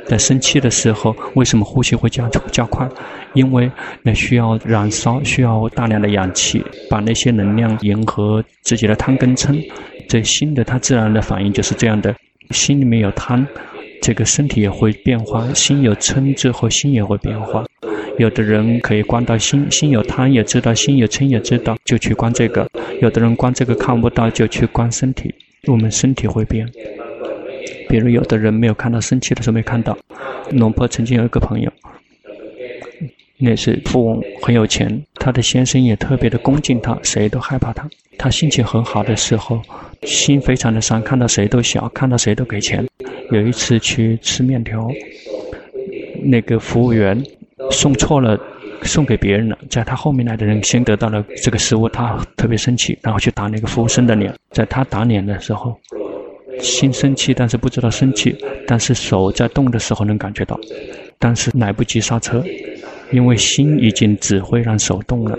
[0.08, 2.88] 在生气的时候，为什么呼吸会加加快？
[3.34, 3.70] 因为
[4.02, 9.62] 那需要燃烧，需要大量的氧气，把那些能量迎合自己的贪跟嗔。
[10.08, 12.14] 这心的它自然的反应就是这样的，
[12.50, 13.46] 心里面有贪，
[14.00, 17.62] 这个身体也会变化；心有嗔之后，心也会变化。
[18.16, 22.66] 有的人可以观到心，心有贪也知道，心有嗔也知道，就去观这个；
[23.02, 25.32] 有的人观这个看不到，就去观身体。
[25.66, 26.66] 我们身体会变。
[27.88, 29.96] 比如有的人没有看到生气的时候没看到。
[30.50, 31.70] 龙婆曾经有一个朋友，
[33.38, 37.88] 那是富翁，很有钱，他的先生也特别的恭敬他，谁都害怕他。
[38.16, 39.60] 他心情很好的时候，
[40.02, 42.84] 心非常的善，看到谁都笑，看到谁都给钱。
[43.30, 44.88] 有一次去吃面条，
[46.22, 47.22] 那个服务员
[47.70, 48.40] 送错了，
[48.82, 54.34] 送给别人了，在他后面来的人先得到了这个食物，他特别生气，然后去打那个服务生的脸。
[54.50, 55.78] 在他打脸的时候，
[56.60, 60.58] 心生气，但是不知道生气，但是手在动的时候能感觉到，
[61.18, 62.44] 但是来不及刹车，
[63.10, 65.38] 因为心已经指挥让手动了。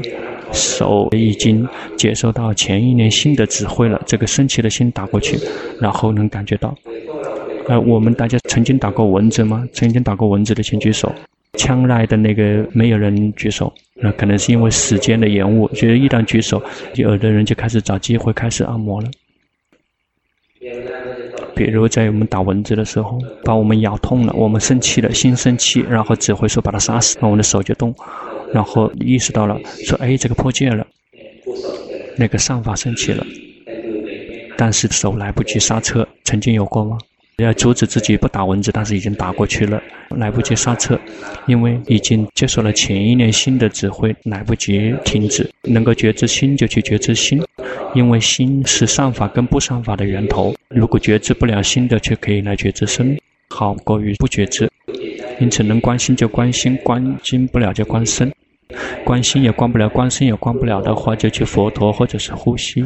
[0.52, 5.38] 手已经接收到前一年心的指挥了，这个生气的心打过去，
[5.80, 6.76] 然后能感觉到。
[7.68, 9.64] 呃，我们大家曾经打过蚊子吗？
[9.74, 11.14] 曾经打过蚊子的请举手。
[11.54, 15.68] 枪来的那个没有人举手，那可能是因为时间的延误。
[15.74, 16.62] 觉得一旦举手，
[16.96, 19.08] 有的人就开始找机会开始按摩了。
[21.60, 27.94] 比如在我们打蚊子的时候，把我们咬痛了，我们生气了，心生气，然后指挥说把它杀死，那我们的手就动。
[28.54, 30.88] 然后意识到了，说：“哎，这个破戒了，
[32.16, 33.28] 那个上法生气了，
[34.58, 36.98] 但是手来不及刹车，曾经有过吗？
[37.44, 41.00] 要阻止自己不打蚊子，但是已经打过去了，来不及刹车，
[41.48, 45.50] 因为已经接受了前一念心的指挥，来不及停止。
[45.64, 47.42] 能够觉知心就去觉知心，
[47.94, 50.54] 因为心是善法跟不善法的源头。
[50.70, 53.18] 如果觉知不了心的，却可以来觉知身，
[53.50, 54.70] 好过于不觉知。
[55.40, 58.32] 因此能观心就观心，观心不了就观身。
[59.04, 62.86] 观心也观不了，观身也观不了的话，就去佛陀或者是呼吸，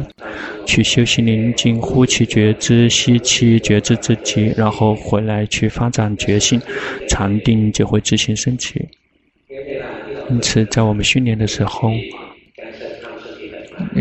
[0.64, 6.58] 去修习宁静，呼气觉知，吸气觉知自己，然后回来去发展觉性，
[7.08, 8.88] 禅定就会自行升起。
[10.30, 11.90] 因此，在我们训练的时候，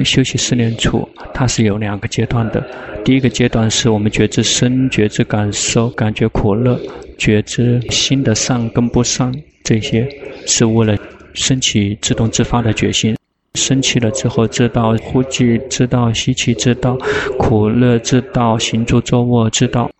[0.05, 2.65] 休息四念处，它是有两个阶段的。
[3.03, 6.79] 第一个阶段是我们觉知身，觉知感受，感觉苦乐，
[7.17, 9.33] 觉知心的善跟不善，
[9.65, 10.07] 这些
[10.47, 10.97] 是为了。
[11.33, 13.15] 升起自动自发的觉性，
[13.55, 16.97] 升起了之后，知道呼气，知道吸气，知道
[17.37, 19.91] 苦乐，知道行住坐卧，知道，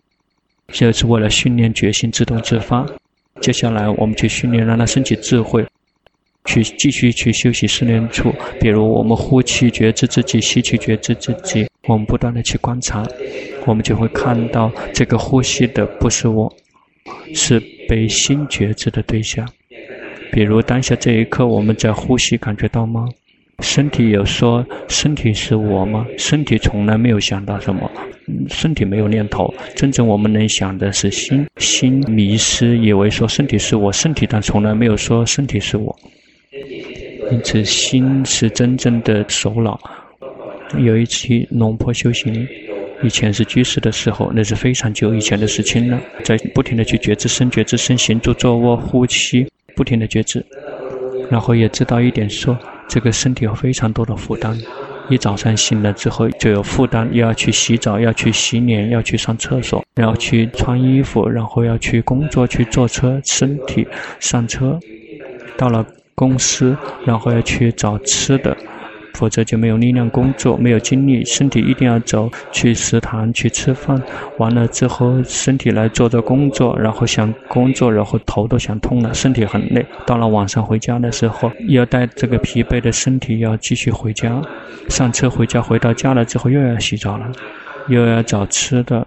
[0.68, 2.86] 这是为了训练觉性自动自发。
[3.40, 5.66] 接下来我们去训练，让它升起智慧，
[6.44, 8.32] 去继续去休息四念处。
[8.60, 13.04] 比如我们呼气觉知自己，吸气觉知自己，我们不断的去观察，
[13.66, 16.52] 我们就会看到这个呼吸的不是我，
[17.34, 19.46] 是被心觉知的对象。
[20.34, 23.08] 比如当下这一刻，我们在呼吸，感觉到吗？
[23.60, 26.04] 身体有说身体是我吗？
[26.18, 27.88] 身体从来没有想到什么，
[28.48, 29.54] 身体没有念头。
[29.76, 35.96] 真正我们能想的是心，心迷失，以为说身体是我，身体但从来没有说身体是我。
[37.30, 39.78] 因此，心是真正的首脑。
[40.78, 42.44] 有一期龙坡修行，
[43.04, 49.46] 以前是居士的时候，那是非常久以前的事情了，在不停的去觉知身，觉知身，行住坐卧，呼吸。
[49.74, 50.44] 不停的觉知，
[51.30, 52.56] 然后也知道一点说，
[52.88, 54.56] 这个身体有非常多的负担。
[55.10, 63.86] 一早上醒了之后就有负担，又要去洗澡，要去洗脸，要去上厕所，要去穿衣服，然后要去工作，去坐车，身体
[64.18, 64.80] 上车，
[65.58, 65.84] 到了
[66.14, 68.56] 公司，然后要去找吃的。
[69.14, 74.00] 否则就没有力量工作，没有精力，身体一定要走去食堂去吃饭。
[74.38, 79.84] 完了之后，身体来做着工作，然后想工作，然后头都想痛了，身体很累。
[80.04, 84.42] 到了晚上回家的时候，要带这个疲惫的身体要继续回家。
[84.88, 87.30] 上车回家，回到家了之后又要洗澡了，
[87.88, 89.06] 又要找吃的。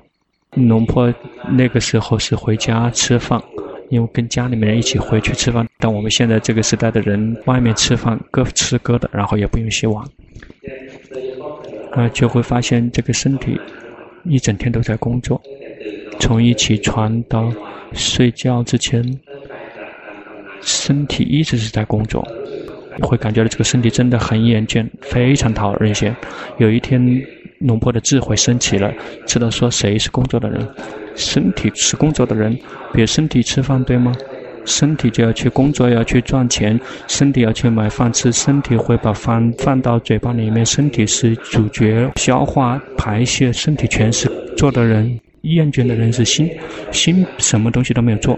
[0.52, 1.14] 龙坡
[1.52, 3.40] 那个时候是回家吃饭。
[3.90, 10.06] 因为跟家里面人一起回去吃饭，但我们现在这个时代的人，外面吃饭各吃各的，然后也不用洗碗，
[11.92, 13.60] 啊，就会发现这个身体
[14.26, 15.42] 一整天都在工作，
[16.20, 17.52] 从一起床到
[17.94, 19.02] 睡觉之前，
[20.62, 22.28] 身体一直是在工作，
[23.02, 26.14] 会感觉到这个身体真的很厌倦，非常讨人嫌。
[26.58, 27.00] 有一天，
[27.60, 28.94] 龙坡的智慧升起了，
[29.26, 30.68] 知道说谁是工作的人。
[31.18, 32.54] 身体是工作的人，
[32.94, 34.16] 比如身体吃饭，对吗？
[34.64, 45.20] 身体就要去工作，要去赚钱，身体要去买饭吃，身体会把饭放到嘴巴里面，身体是主角，消化、排泄，身体全是做的人。
[45.44, 46.50] 厌倦的人是心，
[46.92, 48.38] 心什么东西都没有做，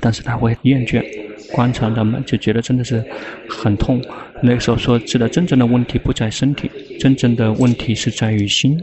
[0.00, 1.04] 但是他会厌倦。
[1.52, 3.04] 观察他们就觉得真的是
[3.46, 4.02] 很痛。
[4.42, 8.82] 那个时候说，知道真正的问题不在身体，真正的问题是在于心。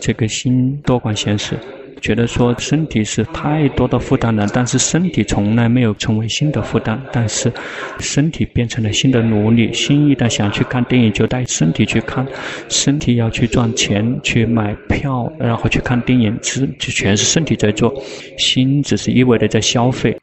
[0.00, 1.54] 这个心多管闲事。
[2.00, 7.52] 觉得说身体是太多的负担了，但是身体从来没有成为心的负担，但是
[7.98, 9.72] 身体变成了心的奴隶。
[9.72, 12.24] 心一旦想去看电影，就带身体去看；
[12.68, 17.92] 身体要去赚钱，去买票，然后去看电影，其实就全是身体在做，
[18.38, 20.16] 心只是一味的在消费。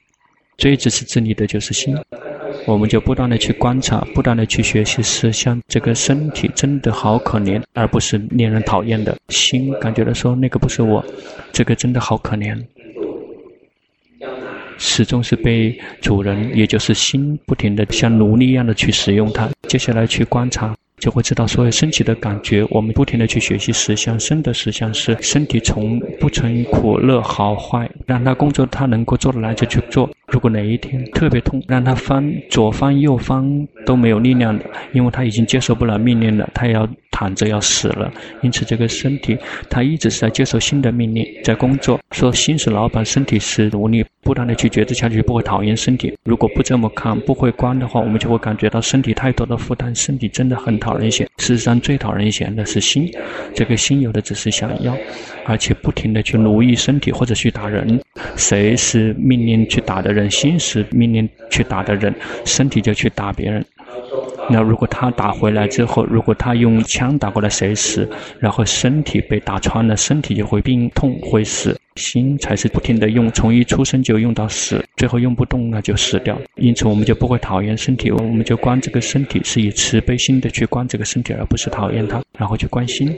[0.58, 1.98] 最自私自利的就是心。
[2.66, 5.62] 我们就不断的去观察，不断的去学习实相。
[5.68, 9.74] 这个身体真的好可怜，而不是令人讨厌的心。
[9.80, 11.04] 感觉到说那个不是我，
[11.52, 12.58] 这个真的好可怜，
[14.78, 19.50] 始终是被主人，也就是心，不停的像奴隶一样的去使用它。
[19.68, 20.74] 接下来去观察。
[21.04, 30.10] 就会知道所有升起的感觉，我们不停地去学习实相，生的实相是身体从不存苦乐好坏，让他工作他能够做得来就去做。
[30.28, 34.64] 如果哪一天特别痛，让他翻左翻右翻都没有力量的，
[34.94, 38.10] 因为他已经接受不了命令了，他要躺着要死了。
[38.42, 39.38] 因此这个身体
[39.70, 42.00] 他一直是在接受新的命令，在工作。
[42.12, 46.18] 说心是老板，身体是奴隶，不断地去觉知下去，不会讨厌身体。
[46.24, 50.93] 如果不这么看，不会观的话，我们就会感觉到身体太多的负担，身体真的很讨。
[50.94, 53.12] 讨人嫌，事实上最讨人嫌的是心。
[53.56, 54.96] 这个心有的只是想要，
[55.46, 58.00] 而且不停地去奴役身体或者去打人。
[58.36, 60.30] 谁是命令去打的人？
[60.30, 62.14] 心是命令去打的人，
[62.46, 63.66] 身体就去打别人。
[64.52, 68.08] 那如果他打回来之后，如果他用枪打过来，谁死？
[68.40, 71.76] 然后身体被打穿了，身体就会病痛会死。
[71.96, 76.40] 心才是不停地用，从一出生就用到死，最后用不动那就死掉。
[76.56, 83.16] 因此，我们就不会讨厌身体，我们就观这个身体，是以慈悲心的去观这个身体，而不是讨厌它，然后去关心。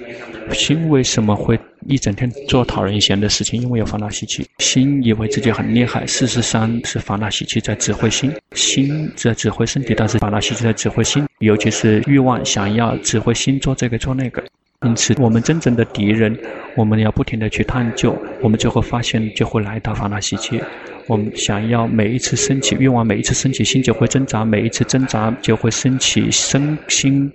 [0.52, 1.58] 心为什么会
[1.88, 3.62] 一整天做讨人嫌的事情？
[3.62, 4.46] 因为有烦恼习气。
[4.60, 8.32] 心以为自己很厉害，事实上是烦恼习气在指挥心。
[8.54, 14.44] 心在指挥身体，但是烦恼习气在指挥心，尤其是欲望想要指挥心做这个做那个。
[14.86, 16.38] 因此，我们真正的敌人，
[16.76, 20.62] 我们要不停地去探究，我们就会发现，就会来到烦恼习气。
[21.08, 27.32] 我们想要每一次升起欲望，每一次升起心就会挣扎，每一次挣扎就会升起身心，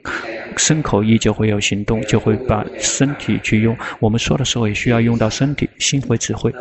[0.56, 3.76] 身口意就会有行动，就会把身体去用。
[3.98, 6.52] 我们说的时候也需要用到身体，心会指挥。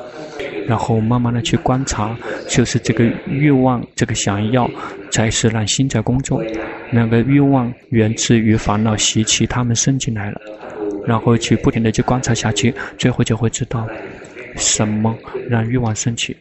[0.67, 2.15] 然后慢慢的去观察，
[2.47, 4.69] 就是这个欲望，这个想要，
[5.11, 6.43] 才是让心在工作。
[6.91, 10.39] 那个欲望源自于烦恼习气，他们生进来了。
[11.09, 13.87] 然后去不停地去观察下去，最后就会知道
[14.57, 15.17] 什么
[15.49, 16.37] 让欲望升起。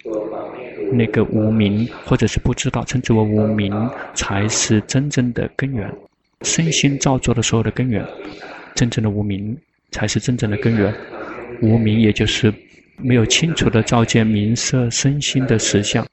[0.92, 3.72] 那个无明或者是不知道，称之为无明，
[4.12, 5.90] 才是真正的根源。
[6.42, 8.04] 身心造作的时候的根源，
[8.74, 9.56] 真正的无明
[9.90, 10.94] 才是真正的根源。
[11.62, 12.52] 无明也就是
[12.98, 16.06] 没有清楚地照见名色身心的实相。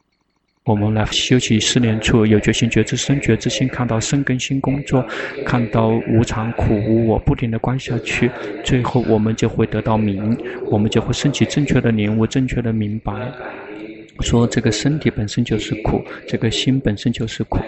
[0.66, 5.06] 我们来修习四念处，有觉心觉知身觉之心，看到身跟心工作，
[5.46, 8.32] 看到无常苦无我，不停地观下去，
[8.64, 10.36] 最后我们就会得到明，
[10.72, 13.14] 我们就会升起正确的领悟，正确的明白，
[14.22, 17.60] 说这个身体本身就是苦，这个心本身就是苦，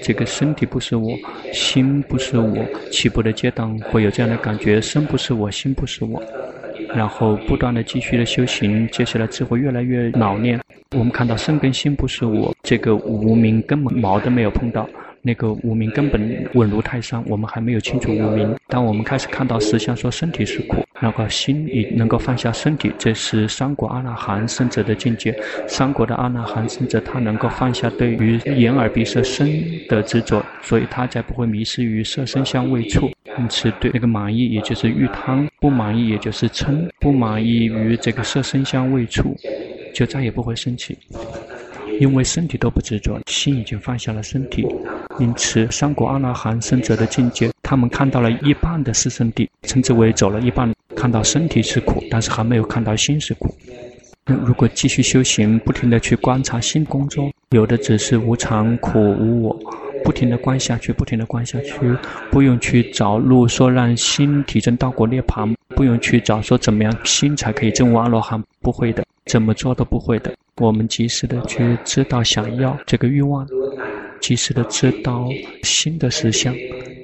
[0.00, 1.14] 这个身体不是我，
[1.52, 6.22] 心不是我，起步的阶段会有这样的感觉，身不是我，心不是我。
[6.94, 10.58] 然后不断的继续的修行，接下来智慧越来越老练。
[10.96, 14.88] 我们看到身跟心不是我，这个无明根本毛都没有碰到，
[15.20, 17.22] 那个无明根本稳如泰山。
[17.26, 25.38] 我们还没有清楚无明，当我们开始看到实相，说身体是苦，然后心里能够放下身体，这是三果阿那含圣者的境界。
[25.66, 33.10] 三果的阿那含圣者，他能够放下对于眼耳鼻舌身的执着，所以他才不会迷失于色声香味触。
[33.38, 39.36] 因此，对那个满意，也就是欲贪；不满意，也就是嗔；不满意于这个色声香味触，
[39.94, 40.96] 就再也不会生气。
[42.00, 44.64] 因为身体都不执着，心已经放下了身体。
[45.18, 53.52] 因此，三果阿那含圣者的境界，他们看到了一半的四圣谛，称之为走了一半，看到身体是苦，但是还没有看到心是苦。
[54.26, 59.58] 如果继续修行，不停地去观察心工作，有的只是无常、苦、无我。
[60.08, 61.78] 不停地观下去，不停地观下去，
[62.30, 70.32] 不用去找路说让心体证道果涅槃，不用去找说怎么样心才可以证悟阿罗汉，不会的，怎么做都不会的。
[70.62, 73.46] 我们及时的去知道想要这个欲望，
[74.18, 75.28] 及时的知道
[75.62, 76.54] 心的实相。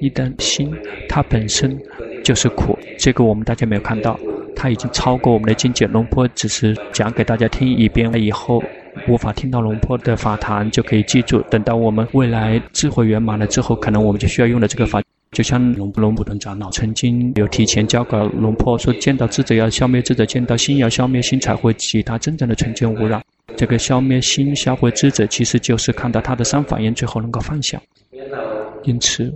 [0.01, 0.75] 一旦心
[1.07, 1.79] 它本身
[2.23, 4.19] 就是苦，这个我们大家没有看到，
[4.55, 5.85] 它已经超过我们的境界。
[5.85, 8.63] 龙波只是讲给大家听一遍了以后。
[9.07, 11.41] 无法听到龙婆的法谈，就可以记住。
[11.49, 15.01] 等到我们未来智慧圆满了之后，可能我们就需要用的这个法。
[15.31, 23.21] 就像龙龙普顿长老曾经有提前教给龙婆说：见到智者要消灭智者，见到心要消灭心，才会其他真正的纯净无染。
[23.57, 27.81] 这个消灭心、销毁智者，其实就是看到他的三法印，最后能够放下。
[28.83, 29.33] 因此，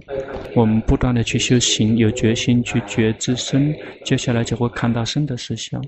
[0.55, 5.83] 我们不断的去修行，有决心去觉知身，接下来就会看到身的实相。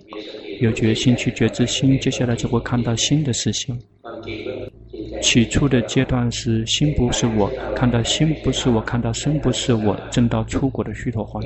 [0.62, 3.76] 有决心去觉知心，接下来就会看到心的事情。
[5.20, 11.44] 起初的阶段是心不是我，看到心不是我，看到身不是我，证到初果的须陀洹。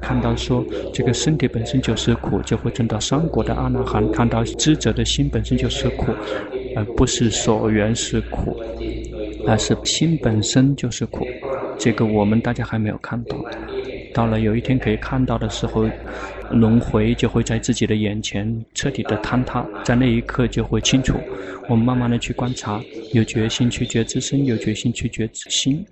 [0.00, 4.10] 看到说这个身体本身就是苦，就会证到三果的阿那含。
[4.10, 6.12] 看到知者的心本身就是苦，
[6.74, 8.60] 而不是所缘是苦，
[9.46, 11.24] 而是心本身就是苦。
[11.78, 13.36] 这个我们大家还没有看到。
[14.12, 15.88] 到了有一天可以看到的时候，
[16.50, 21.14] 轮回就会在自己的眼前彻底的坍塌，在那一刻就会清楚。
[21.68, 22.80] 我们慢慢的去观察，
[23.12, 25.84] 有决心去觉知身，有决心去觉知心。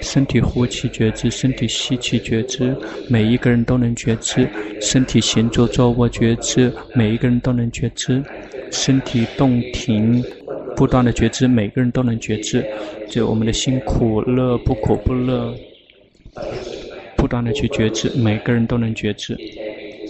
[0.00, 2.72] 身体呼气觉知，身体吸气觉知，
[3.08, 4.48] 每一个人都能觉知。
[4.80, 8.22] 身体行住坐卧觉知，每一个人都能觉知。
[8.70, 10.22] 身体动停，
[10.76, 12.64] 不断的觉知，每个人都能觉知。
[13.08, 15.52] 就我们的心苦乐不苦不乐。
[17.16, 19.36] 不断的去觉知，每个人都能觉知，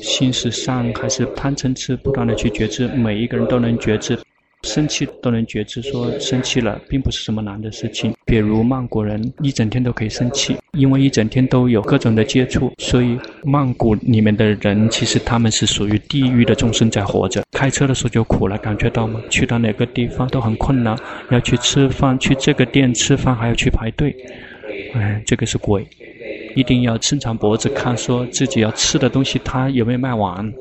[0.03, 4.19] 心是善还是贪嗔痴，不断的去觉知，每一个人都能觉知，
[4.63, 8.15] 生气都能觉知，说生气了并不是什么难的事情。
[8.27, 17.43] 比如曼谷人一整天都可以生气，因为一整天都有各种的接触，所以曼谷里面的人其实他们是属于地狱的众生在活着。
[17.53, 19.19] 开车的时候就苦了，感觉到吗？
[19.31, 20.95] 去到哪个地方都很困难，
[21.31, 24.15] 要去吃饭，去这个店吃饭还要去排队，
[24.93, 25.87] 哎，这个是鬼。
[26.59, 30.53] 一定要伸长脖子看，说自己要吃的东西他有没有卖完，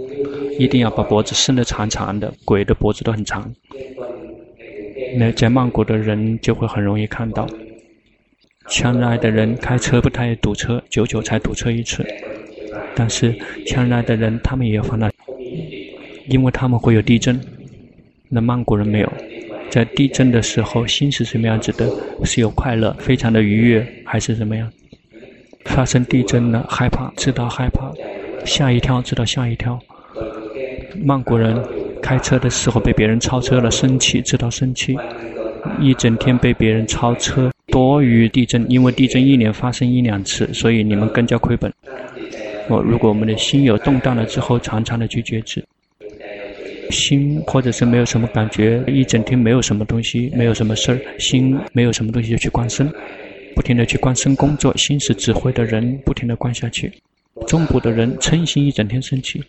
[0.59, 2.31] 一定要把脖子伸得长长的。
[2.45, 3.51] 鬼的脖子都很长，
[5.17, 7.47] 那在曼谷的人就会很容易看到。
[8.69, 12.05] 清莱的人开车不太堵车，久久才堵车一次。
[12.93, 13.33] 但是
[13.65, 15.09] 清莱的人他们也有烦恼，
[16.27, 17.41] 因为他们会有地震。
[18.29, 19.11] 那曼谷人没有，
[19.71, 21.89] 在地震的时候心是什么样子的？
[22.23, 24.71] 是有快乐，非常的愉悦，还是怎么样？
[25.65, 27.91] 发生地震了，害怕，知道害怕，
[28.45, 29.79] 吓一跳，知道吓一跳。
[31.03, 31.61] 曼谷人
[32.01, 34.97] 开车的时候被别人超车了，生气，知道生气。
[35.79, 37.51] 一整天被别人超车。
[37.69, 41.71] 多于地震，因为地震一年发生一两次，所以你们更加亏本。
[42.69, 45.63] 我如果我们的心有动荡了之后，常常的去觉知，
[46.89, 52.89] 心或者是没有什么感觉，一整天没有什么东西，没有什么事儿，心没有什么东西就去观身，
[53.57, 56.93] 不停的去观身工作，心是指挥的人，不停的观下去。
[57.47, 59.43] 中部的人嗔心一整天生气，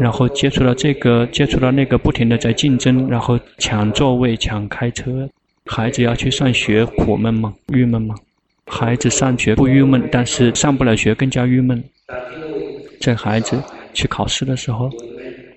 [0.00, 5.30] 然后接触了这个，接触了那个，不停的在竞争，然后抢座位，抢开车。
[5.64, 7.54] 孩子要去上学，苦闷吗？
[7.68, 8.16] 郁闷吗？
[8.66, 11.82] 孩子上学不郁闷，但是上不了学更加郁闷。
[13.00, 13.62] 在孩子
[13.92, 14.90] 去考试的时候，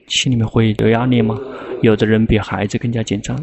[0.10, 1.36] 心里面会有压力吗？
[1.82, 3.36] 有的人比孩子更加紧张。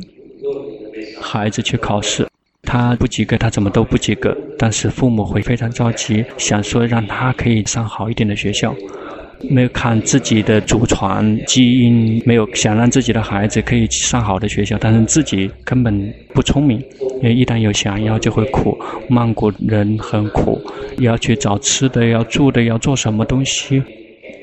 [1.21, 2.29] 孩子去考试，
[2.65, 8.75] 他不及格，他怎么都不及格，但是父母会非常着急，想说让他可以上好一点的学校。
[9.51, 16.83] 没有看自己的祖传基因，没有想让自己的孩子可以上好的学校，但是自己根本不聪明，
[17.21, 18.79] 因为一旦有想要就会苦。
[19.07, 20.59] 曼谷人很苦，
[20.99, 23.83] 要去找吃的，要住的，要做什么东西，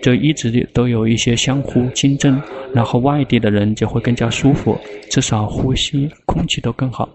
[0.03, 2.39] 就一直都有一些相互竞争。
[2.71, 4.77] 然后外地的人就会更加舒服，
[5.09, 7.09] 至少呼吸空气都更好。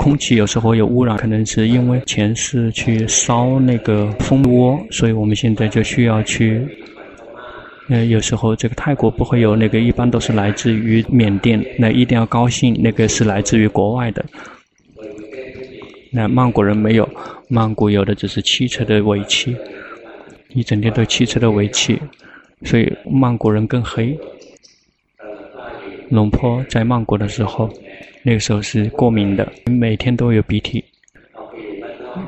[0.00, 6.66] 空气有时候有污染，可能是因为前世去烧那个蜂窝，所以我们现在就需要去。
[7.90, 14.24] 呃，有时候这个泰国不会有那个，一般都是来自于缅甸，那一定要高兴，那个是来自于国外的。
[16.10, 17.06] 那曼谷人没有，
[17.48, 19.54] 曼谷有的只是汽车的尾气，
[20.54, 22.00] 一整天都汽车的尾气，
[22.64, 24.18] 所以曼谷人更黑。
[26.08, 27.68] 龙坡在曼谷的时候。
[28.22, 30.84] 那个时候是过敏的，每天都有鼻涕。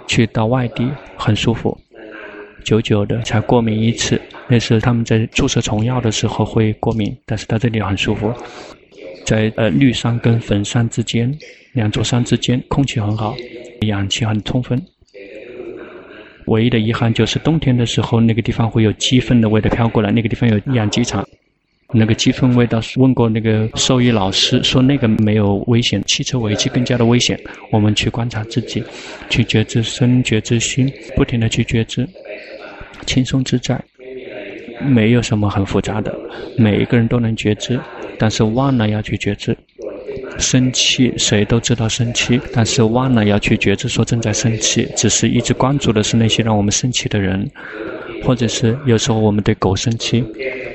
[0.07, 1.77] 去到外地很舒服，
[2.65, 4.21] 久久的才过敏一次。
[4.49, 8.33] 那时候他们在注射虫药的时候会过敏，但是到这里很舒服。
[9.25, 11.37] 在呃绿山跟粉山之间，
[11.73, 13.35] 两座山之间，空气很好，
[13.87, 14.81] 氧气很充分。
[16.47, 21.27] 唯一的遗憾就是冬天的时候，那个地方会有鸡粪的味道飘过来，那个地方有养鸡场。
[21.95, 27.39] 那个积分味道，问过那个兽医老师，说那个没有危险，汽车尾气更加的危险。
[27.71, 28.83] 我们去观察自己，
[29.29, 32.09] 去觉知身，觉知心，不停的去觉知，
[33.05, 33.79] 轻松自在，
[34.81, 36.19] 没有什么很复杂的，
[36.57, 37.79] 每一个人都能觉知，
[38.19, 39.55] 但是忘了要去觉知。
[40.43, 47.49] 生气，谁都知道生气，但是忘了要去觉知，说正在生气，只是一直关注的是那些让我们生气的人。
[48.25, 50.25] 或者是有时候我们对狗生气，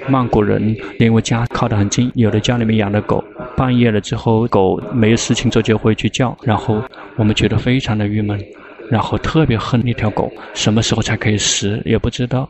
[0.10, 3.24] 曼谷人因为家靠得很近，有的家里面养的狗，
[3.56, 6.82] 半夜了之后狗没有事情做就会去叫，然后
[7.16, 8.38] 我们觉得非常的郁闷，
[8.90, 12.50] 然后特别恨那条狗，什么时候才可以死也不知道。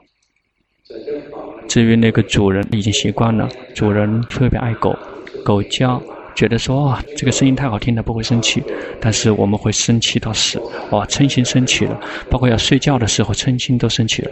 [1.68, 4.98] 至于那个主人已经习惯了，主人特别爱狗，
[5.44, 6.02] 狗叫。
[6.38, 8.64] 觉得说哇，这个声音太好听了，不会生气，
[9.02, 10.62] 但是我们会生气到死，
[10.92, 14.32] 哇，嗔心生气了，包括要睡觉的时候，嗔心都生气了。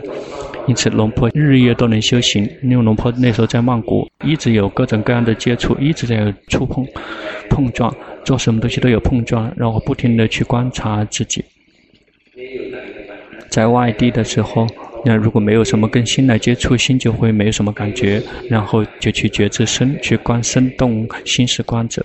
[0.68, 6.86] 因此，龙婆日夜都能修行，因为龙婆那时候在曼谷，一直有各种各样的接触，一直在触碰、
[7.50, 7.92] 碰撞，
[8.24, 11.44] 做什么东西都有碰撞，然后不停地去观察自己。
[13.50, 14.68] 在外地的时候。
[15.06, 22.04] 那如果没有什么跟心来接触，心就会没有什么感觉，然后就去觉知身，去观身动，心是观者。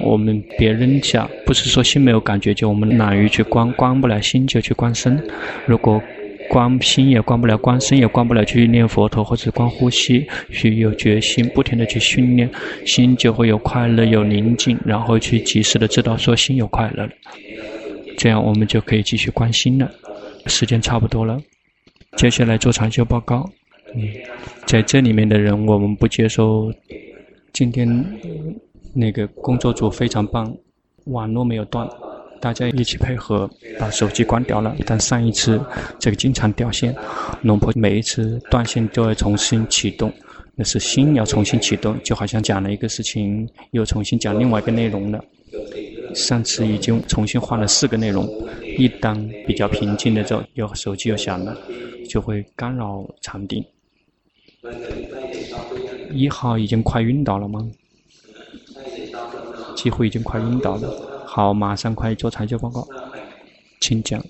[0.00, 5.22] 我们别人讲，不是说心没有感觉，就我们懒于去观，观不了心就去观身。
[5.66, 6.00] 如果
[6.48, 12.48] 观心也观不了，观身也观不了，去念佛陀或者观呼吸，去有决心，不停地去训练，
[12.86, 17.10] 心就会有快乐，有宁静，然后去及时的知道说心有快乐了。
[18.16, 19.90] 这样我们就可以继续观心了。
[20.46, 21.38] 时间差不多了。
[22.16, 23.48] 接下来做长修报告。
[23.94, 24.02] 嗯，
[24.66, 26.72] 在这里面的人，我们不接受。
[27.52, 27.88] 今天
[28.94, 30.54] 那个工作组非常棒，
[31.06, 31.88] 网络没有断，
[32.40, 33.48] 大家一起配合
[33.78, 34.76] 把手机关掉了。
[34.84, 35.60] 但上一次
[35.98, 36.94] 这个经常掉线，
[37.42, 40.12] 龙婆每一次断线都要重新启动，
[40.54, 45.24] 那是心要重新启动，就好像讲了一个事情，又重新讲另外一个内容了。
[46.14, 48.26] 上次已经重新换了四个内容。
[48.78, 51.54] 一旦比较平静的时候，有手机又响了，
[52.08, 53.64] 就会干扰禅定。
[56.12, 57.68] 一号已经快晕倒了吗？
[59.74, 61.24] 几乎已经快晕倒了。
[61.26, 62.86] 好，马上快做采集报告，
[63.80, 64.24] 请讲。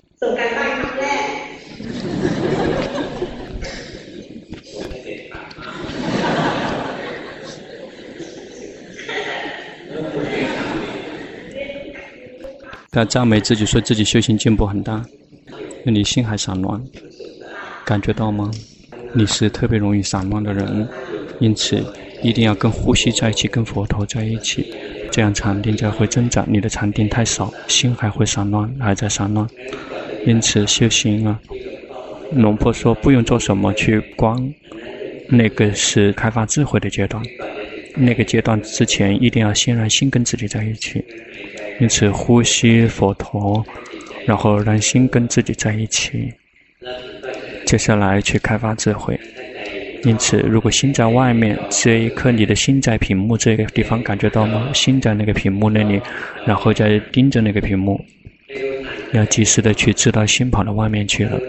[12.91, 15.05] 他赞美自己，说自己修行进步很大，
[15.85, 16.81] 那你心还散乱，
[17.85, 18.49] 感觉到吗？
[19.13, 20.87] 你是特别容易散乱的人，
[21.39, 21.83] 因此
[22.21, 24.73] 一定要跟呼吸在一起，跟佛陀在一起，
[25.11, 26.45] 这样禅定才会增长。
[26.47, 29.47] 你的禅定太少，心还会散乱，还在散乱。
[30.25, 31.39] 因此修行啊，
[32.33, 34.53] 龙婆说不用做什么去观，
[35.27, 37.23] 那个是开发智慧的阶段。
[37.95, 41.03] 那个阶段之前，一定要先让心跟自己在一起。
[41.79, 43.65] 因此呼吸佛陀，
[44.25, 46.31] 然后让心跟自己在一起。
[47.65, 49.19] 接下来去开发智慧，
[50.03, 54.69] 因此，如果心在外面，这一刻你的心在屏幕这个地方，感觉到吗？
[54.73, 56.01] 心在那个屏幕那里，
[56.45, 58.03] 然后再盯着那个屏幕，
[59.13, 61.39] 要及时的去知道心跑到外面去了。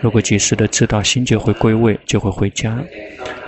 [0.00, 2.78] 如果及时的知道，心就会归位，就会回家。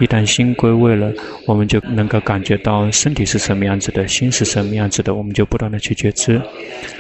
[0.01, 1.13] 一旦心归位了，
[1.47, 6.41] 我们就能够感觉到身体是什么样子的，心是什么样子的，我们就不断的去觉知，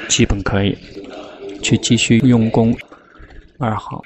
[0.08, 0.76] 基本可以
[1.62, 2.76] 去继续用功。
[3.58, 4.02] 二号。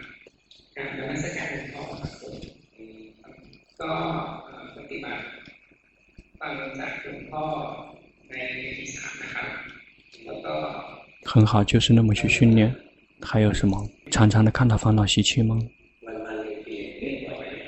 [11.35, 12.73] 很好，就是那么去训练。
[13.21, 13.85] 还有什么？
[14.09, 15.59] 常常的看到烦恼习气吗？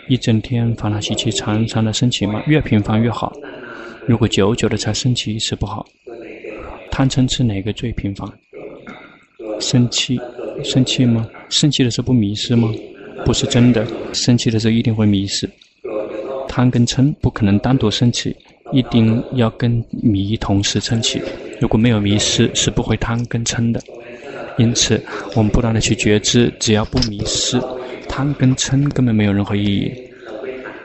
[0.08, 2.40] 一整天烦恼习气常常的升起吗？
[2.46, 3.32] 越频繁越好。
[4.06, 5.84] 如果久久的才升起一次不好。
[6.92, 8.30] 贪嗔痴哪个最频繁？
[9.58, 10.16] 生气，
[10.62, 11.28] 生气吗？
[11.48, 12.72] 生气的时候不迷失吗？
[13.24, 15.50] 不是真的，生气的时候一定会迷失。
[16.48, 18.36] 贪跟嗔不可能单独升起，
[18.70, 21.20] 一定要跟迷同时升起。
[21.60, 23.80] 如果没有迷失，是不会贪跟嗔的。
[24.58, 25.02] 因此，
[25.34, 27.60] 我们不断的去觉知，只要不迷失，
[28.08, 29.92] 贪跟嗔根本没有任何意义，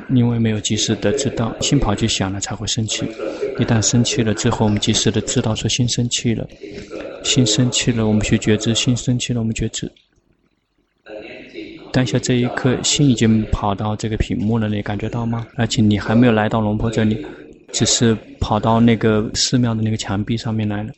[0.09, 3.05] 因为没有及时的知道，心跑去想了才会生气。
[3.59, 6.47] 一旦生气了之后，我们及时的知道说心生气了，
[7.23, 9.89] 心生气了，我们去觉知，心生气了，我们觉知。
[11.93, 15.45] 当下这一刻，心已经跑到这个屏幕了，你感觉到吗？
[15.55, 17.25] 而且你还没有来到龙婆这里，
[17.71, 20.91] 只是跑到那个寺庙的那个墙壁上面来了。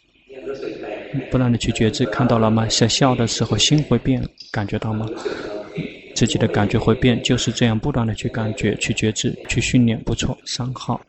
[1.29, 2.67] 不断的去觉知，看到了吗？
[2.69, 5.07] 想笑的时候，心会变，感觉到吗？
[6.15, 10.35] 自己的感觉会变，就是这样不断的去感觉、去觉知、去训练，不错。
[10.45, 10.99] 三号。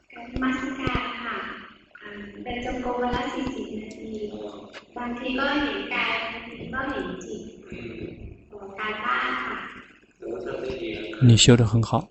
[11.23, 12.07] 你修得很好，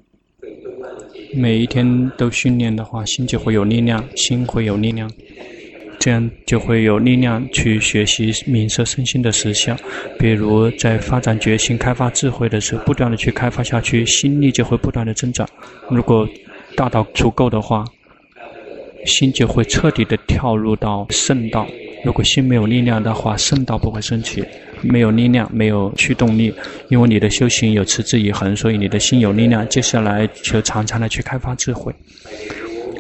[1.36, 5.10] 每一天都训练的话，心就会有力量，心会有力量。
[6.00, 9.78] 这样就会有力量去学习明色身心的实相，
[10.20, 15.48] 比如在发展觉性、开发智慧的时候，不断的去开发下去，心力就会不断的增长。
[15.90, 16.28] 如果
[16.76, 17.86] 大道足够的话，
[19.06, 21.66] 心就会彻底的跳入到圣道。
[22.04, 24.44] 如果心没有力量的话，圣道不会升起。
[24.84, 26.54] 没有力量，没有驱动力，
[26.90, 29.68] 因为你的修行有持之以恒，所以你的心有力量。
[29.68, 31.94] 接下来就常常的去开发智慧，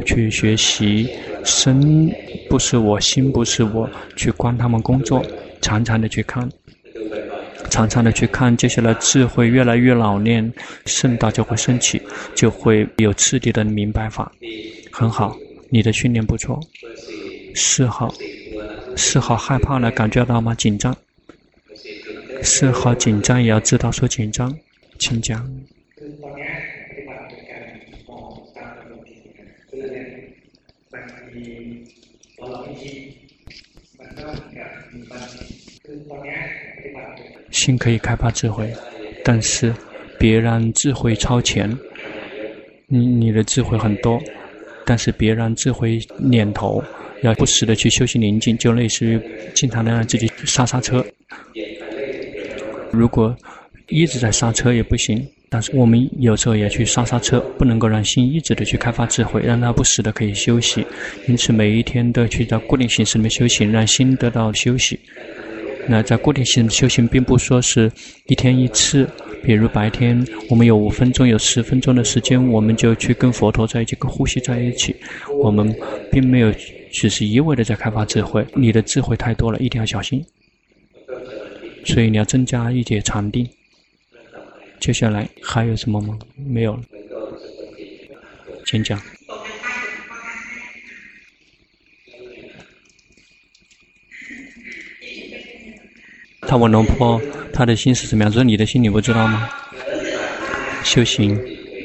[0.05, 1.09] 去学习。
[1.45, 2.09] 身
[2.49, 5.21] 不是我，心不是我，去观他们工作，
[5.59, 6.49] 常常的去看，
[7.69, 10.53] 常常的去看，接下来智慧越来越老练，
[10.85, 12.01] 圣道就会升起，
[12.33, 14.31] 就会有次第的明白法，
[14.89, 15.35] 很好，
[15.69, 16.57] 你的训练不错。
[17.55, 18.13] 四号，
[18.95, 20.55] 四号害怕了，感觉到吗？
[20.55, 20.95] 紧张。
[22.41, 24.57] 是好紧张也要知道说紧张，
[24.99, 25.47] 请讲。
[37.51, 38.73] 心可以开发智慧，
[39.23, 39.73] 但是
[40.19, 41.69] 别让智慧超前。
[42.87, 44.21] 你你的智慧很多，
[44.85, 46.83] 但是别让智慧念头
[47.21, 49.19] 要不时的去修行宁静，就类似于
[49.55, 51.03] 经常的让自己刹刹车。
[52.93, 53.35] 如果
[53.87, 55.25] 一直在刹车也不行。
[55.49, 60.83] 但是我们有时候也去刹刹车，不能够让心一直的去开发智慧，让它不时的可以休息。
[61.27, 64.99] 因此每一天都去在固定形式里面修行，让心得到休息。
[65.87, 67.91] 那在固定性修行，并不说是
[68.25, 69.07] 一天一次。
[69.43, 74.95] 比如白天我们有五分钟、有十分钟的时间，我们就去跟佛陀在一起，跟呼吸在一起。
[75.39, 75.71] 我们
[76.11, 76.51] 并没有
[76.91, 78.43] 只是一味的在开发智慧。
[78.55, 80.25] 你的智慧太多了，一定要小心。
[81.85, 83.47] 所以你要增加一点禅定。
[84.79, 86.17] 接下来还有什么吗？
[86.35, 86.83] 没有了。
[88.65, 89.01] 请讲。
[96.41, 97.19] 他问龙婆，
[97.51, 98.31] 他的心是什么样？
[98.31, 99.49] 说你的心你不知道吗？
[100.83, 101.39] 修行，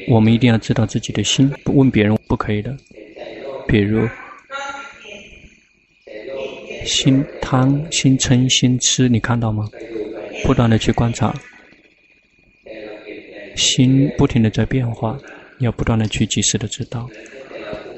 [0.09, 2.75] 我们一定要知道自己的心，不问别人不可以的。
[3.67, 4.07] 比如，
[6.89, 9.69] 心贪、心嗔、心痴，你看到吗？
[10.43, 11.31] 不断的去观察，
[13.55, 15.15] 心不停的在变化，
[15.59, 17.07] 要不断的去及时的知道。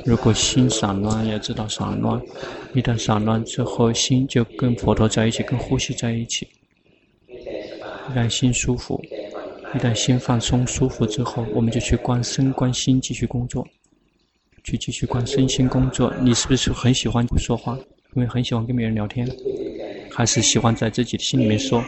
[0.05, 2.21] 如果心散乱，要知道散乱。
[2.73, 6.45] 一旦散乱之后，心就跟佛陀在一起，跟呼吸在一起，
[8.13, 9.01] 让心舒服。
[9.73, 13.65] 一旦心放松、舒服之后，我们就去观身、观心，继续工作，
[14.65, 16.13] 去继续观身心工作。
[16.21, 17.79] 你是不是很喜欢说话？
[18.13, 19.27] 因为很喜欢跟别人聊天，
[20.11, 21.83] 还是喜欢在自己的心里面说？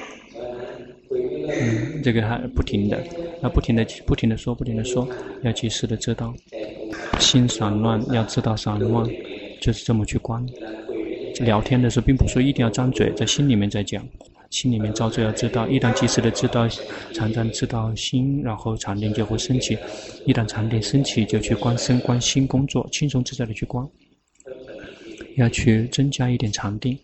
[1.12, 2.98] 嗯，这个还不停的，
[3.42, 5.08] 要不停的、不停的说、不停的说，
[5.44, 6.34] 要及时的知道。
[7.20, 9.08] 心散乱，要知道散乱，
[9.62, 10.44] 就是这么去观。
[11.42, 14.04] 聊天的时候，并不说一定要张嘴，在心里面在讲。
[14.50, 16.68] 心里面照着要知道，一旦及时的知道，
[17.12, 19.78] 常常知道心，然后禅定就会升起。
[20.26, 23.84] 一旦禅定升起，就去观身、观心工作，轻松自在的去观。
[25.36, 26.98] 要去增加一点禅定，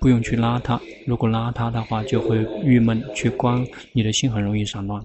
[0.00, 0.80] 不用去拉它。
[1.06, 3.02] 如果拉它的话，就会郁闷。
[3.14, 5.04] 去观，你的心很容易散乱。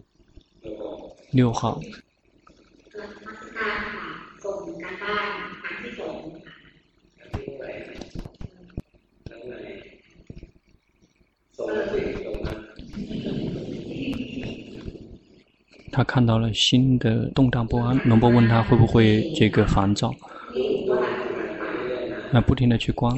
[1.32, 1.82] 六号。
[15.96, 20.12] 他看到了心的动荡不安，龙波问他会不会这个烦躁？
[22.34, 23.16] 那不停的去观，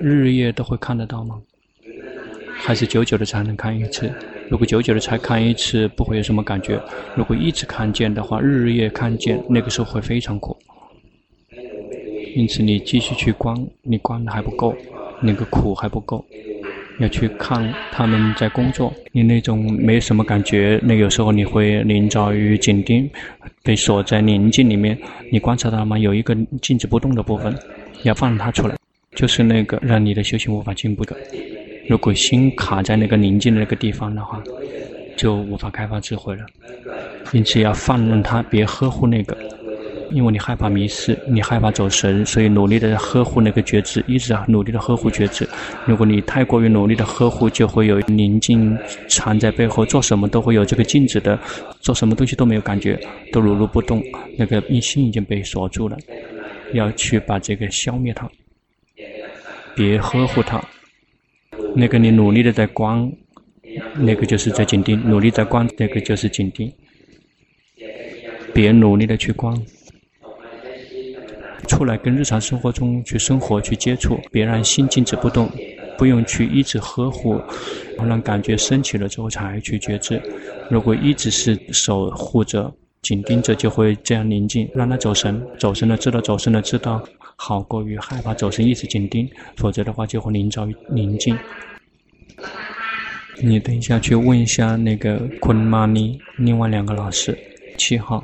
[0.00, 1.40] 日夜都会看得到吗？
[2.52, 4.12] 还是久久的才能看一次？
[4.50, 6.76] 如果久久的才看一次，不会有什么感觉；
[7.14, 10.56] 如果一直看见的话，日日夜看见，那个时候会非常苦。
[12.34, 14.74] 因此，你继续去观，你观的还不够，
[15.22, 16.24] 那个苦还不够。
[16.98, 23.08] 要去看他们在工作，你那种没什么感觉，那有时候你会临着于紧盯，
[23.62, 24.98] 被锁在宁静里面。
[25.32, 25.98] 你观察到吗？
[25.98, 27.56] 有一个静止不动的部分，
[28.02, 28.76] 要放它出来，
[29.14, 31.16] 就是那个让你的修行无法进步的。
[31.88, 34.42] 如果心卡在那个宁静的那个地方的话，
[35.16, 36.46] 就无法开发智慧了。
[37.32, 39.36] 因此要放任它，别呵护那个。
[40.12, 45.48] 因为你害怕迷失，你害怕走神，所以努力的呵护那个觉知，一直啊努力的呵护觉知。
[45.86, 48.76] 如果你太过于努力的呵护，就会有宁静
[49.08, 51.38] 藏在背后，做什么都会有这个静止的，
[51.80, 52.98] 做什么东西都没有感觉，
[53.30, 54.02] 都如如不动，
[54.36, 55.96] 那个一心已经被锁住了。
[56.72, 58.30] 要去把这个消灭它，
[59.74, 60.62] 别呵护它。
[61.74, 63.10] 那个你努力的在观，
[63.94, 66.72] 那个就是在紧盯；努力在观，那个就是紧盯。
[68.52, 69.56] 别努力的去观。
[71.68, 75.48] 出来跟日常生活中去生活去接触，别让心静止不动，
[75.96, 77.34] 不用去一直呵护，
[77.96, 80.20] 然后让感觉升起了之后才去觉知。
[80.68, 87.02] 如果一直是守护着、紧盯着，就会这样宁静，让他走神，走神了知道，走神了知道，
[87.34, 91.36] 好过于害怕走神一直紧盯，否则的话就会临着宁静。
[93.42, 97.36] 你等一下去问一下那个昆玛尼，另外两个老师，
[97.78, 98.22] 七号。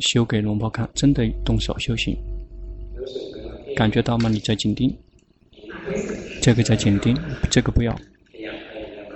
[0.00, 2.16] 修给龙婆看，真的动手修行，
[3.76, 4.28] 感觉到吗？
[4.28, 4.92] 你在紧盯，
[6.40, 7.16] 这个在紧盯，
[7.50, 7.94] 这个不要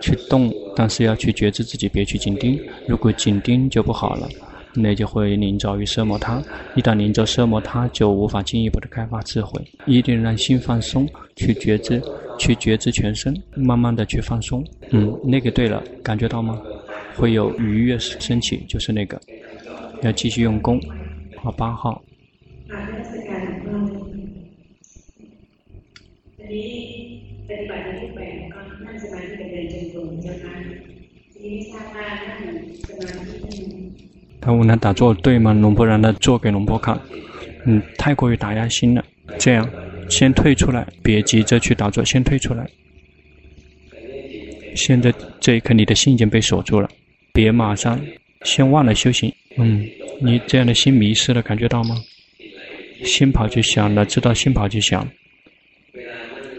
[0.01, 2.61] 去动，但是要去觉知自己，别去紧盯。
[2.87, 4.29] 如果紧盯就不好了，
[4.75, 6.43] 那就会临着于奢摩他。
[6.75, 9.61] 一旦临着奢摩他，就无法进一步的开发智慧。
[9.87, 12.03] 一定让心放松，去觉知，
[12.39, 14.65] 去觉知全身，慢慢的去放松。
[14.91, 16.61] 嗯，那个对了，感觉到吗？
[17.17, 19.21] 会有愉悦升起，就是那个。
[20.03, 20.81] 要继续用功，
[21.37, 22.03] 好，八号。
[34.41, 35.55] 他问他打坐对吗？
[35.55, 37.01] 龙婆让他做给龙婆看。
[37.65, 39.03] 嗯，太过于打压心了。
[39.39, 39.67] 这样，
[40.11, 42.69] 先退出来，别急着去打坐，先退出来。
[44.77, 46.89] 现在这一刻，你的心已经被锁住了，
[47.33, 47.99] 别马上，
[48.43, 49.33] 先忘了修行。
[49.57, 49.89] 嗯，
[50.21, 51.97] 你这样的心迷失了，感觉到吗？
[53.05, 55.07] 心跑去想了，知道心跑去想。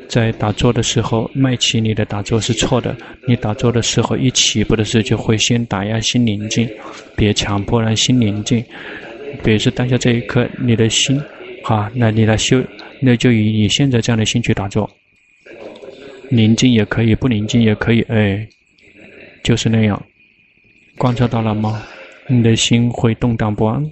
[0.08, 2.96] 在打坐的时候，麦琪，你的打坐是错的。
[3.28, 6.70] 你打坐的时候，一起步的时候就会先打压心宁静，
[7.16, 8.64] 别强迫让心宁静。
[9.43, 11.20] 比如说当下这一刻，你的心，
[11.64, 12.64] 啊，那你来修，
[13.02, 14.89] 那就以你现在这样的心去打坐。
[16.30, 18.48] 宁静也可以，不宁静也可以，哎，
[19.43, 20.02] 就是那样。
[20.98, 21.84] 观察到了吗？
[22.28, 23.84] 你的心会动荡不安，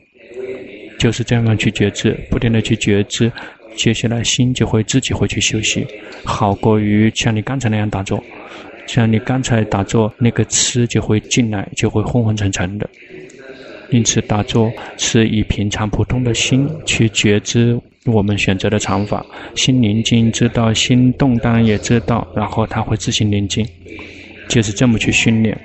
[0.97, 3.31] 就是这样去觉知，不停地去觉知。
[3.75, 5.85] 接下来心就会自己会去休息，
[6.23, 8.23] 好过于像你刚才那样打坐。
[8.85, 12.87] 像你刚才打坐，那个痴就会进来，就会昏昏沉沉的。
[13.89, 19.25] 因此，打坐是以平常普通的心去觉知我们选择的禅法。
[19.55, 23.65] 心宁静，知道心动荡也知道，然后它会自行宁静，
[24.49, 25.57] 就是这么去训练。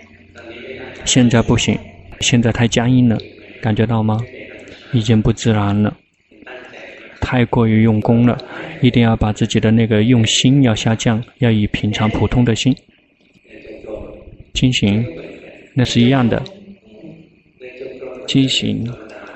[1.04, 1.76] 现在不行，
[2.20, 3.18] 现在太僵硬了，
[3.60, 4.18] 感觉到吗？
[4.92, 5.96] 已经不自然了。
[7.20, 8.38] 太过于用功了，
[8.80, 12.74] 一定要把自己的那个用心要下降，要以平常普通的心
[14.54, 15.04] 进行，
[15.74, 16.42] 那是一样的。
[18.26, 18.90] 进行，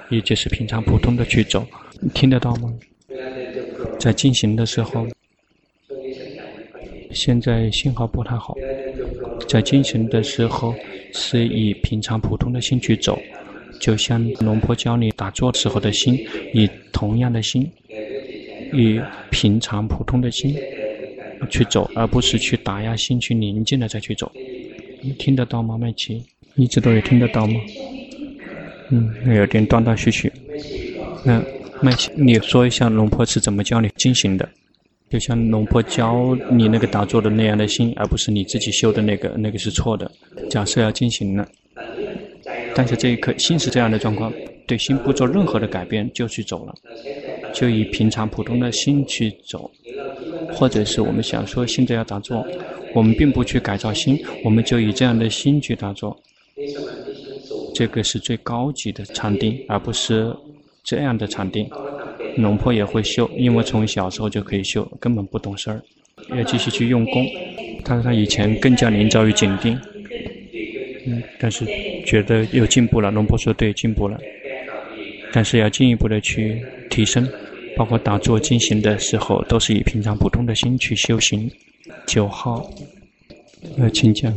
[0.08, 1.66] 也就是平常普通的去走，
[2.00, 2.72] 你听得到吗？
[3.98, 5.06] 在进行的时候，
[7.10, 8.56] 现在信号不太好。
[9.48, 10.74] 在进行的时候，
[11.12, 13.18] 是以平常普通的心去走。
[13.80, 16.14] 就像龙婆教你打坐时候的心，
[16.54, 17.68] 以同样的心，
[18.72, 20.54] 以平常普通的心
[21.50, 24.30] 去走，而不是去打压心，去宁静的再去走。
[25.00, 26.22] 你听得到吗，麦琪？
[26.54, 27.60] 一直都有听得到吗？
[28.90, 30.32] 嗯，有点断断续续。
[31.24, 31.42] 那
[31.80, 34.48] 麦琪，你说一下龙婆是怎么教你进行的？
[35.12, 40.10] 就像龙婆教你那个打坐的那样的心，而不是你自己修的那个，那个是错的。
[40.48, 41.46] 假设要进行了。
[42.74, 44.32] 但是这一刻，心是这样的状况，
[44.66, 46.74] 对心不做任何的改变就去走了，
[47.52, 49.70] 就以平常普通的心去走，
[50.50, 52.42] 或者是我们想说现在要打坐，
[52.94, 56.18] 我们并不去改造心，我们就以这样的心去打坐，
[57.74, 60.34] 这个是最高级的禅定，而不是
[60.82, 61.68] 这样的禅定。
[62.36, 65.82] 龙婆也会修，因为从小时候就可以修，根本不懂事儿，
[66.36, 67.26] 要继续去用功。
[67.84, 69.78] 他说他以前更加临遭于紧定。
[71.06, 71.66] 嗯，但是
[72.06, 73.10] 觉得有进步了。
[73.10, 74.18] 龙婆说对，进步了，
[75.32, 77.28] 但是要进一步的去提升，
[77.76, 81.50] 包括打坐进行的时候，都是以平常普通的心去修行。
[82.06, 82.70] 九号，
[83.78, 84.32] 呃，请讲。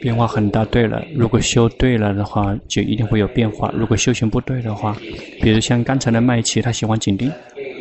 [0.00, 0.64] 变化很大。
[0.66, 3.72] 对了，如果修对了的话，就一定会有变化。
[3.76, 4.96] 如果修行不对的话，
[5.40, 7.30] 比如像刚才的麦琪，他喜欢紧盯。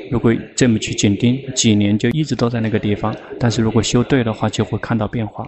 [0.09, 3.15] 如果这么去紧盯，几年就一直都在那个地方。
[3.39, 5.47] 但是如果修对的话，就会看到变化。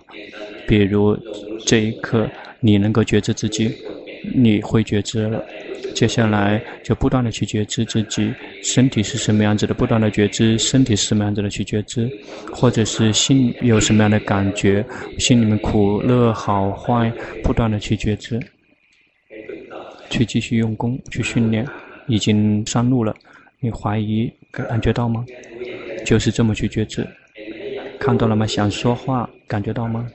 [0.68, 1.18] 比如
[1.66, 2.30] 这一刻，
[2.60, 3.70] 你能够觉知自己，
[4.34, 5.44] 你会觉知了。
[5.94, 8.34] 接下来就不断的去觉知自己
[8.64, 12.10] 身体是什么样子的，不断的觉知身体是什么样子的去觉知，
[12.52, 14.84] 或者是心有什么样的感觉，
[15.20, 17.12] 心里面苦乐好坏，
[17.44, 18.40] 不断的去觉知，
[20.10, 21.68] 去继续用功去训练，
[22.08, 23.14] 已经上路了。
[23.60, 25.26] 你怀疑感觉到吗？
[26.06, 27.06] 就是这么去觉知，
[28.00, 28.48] 看到了吗？
[28.48, 30.08] 想说话感觉到吗？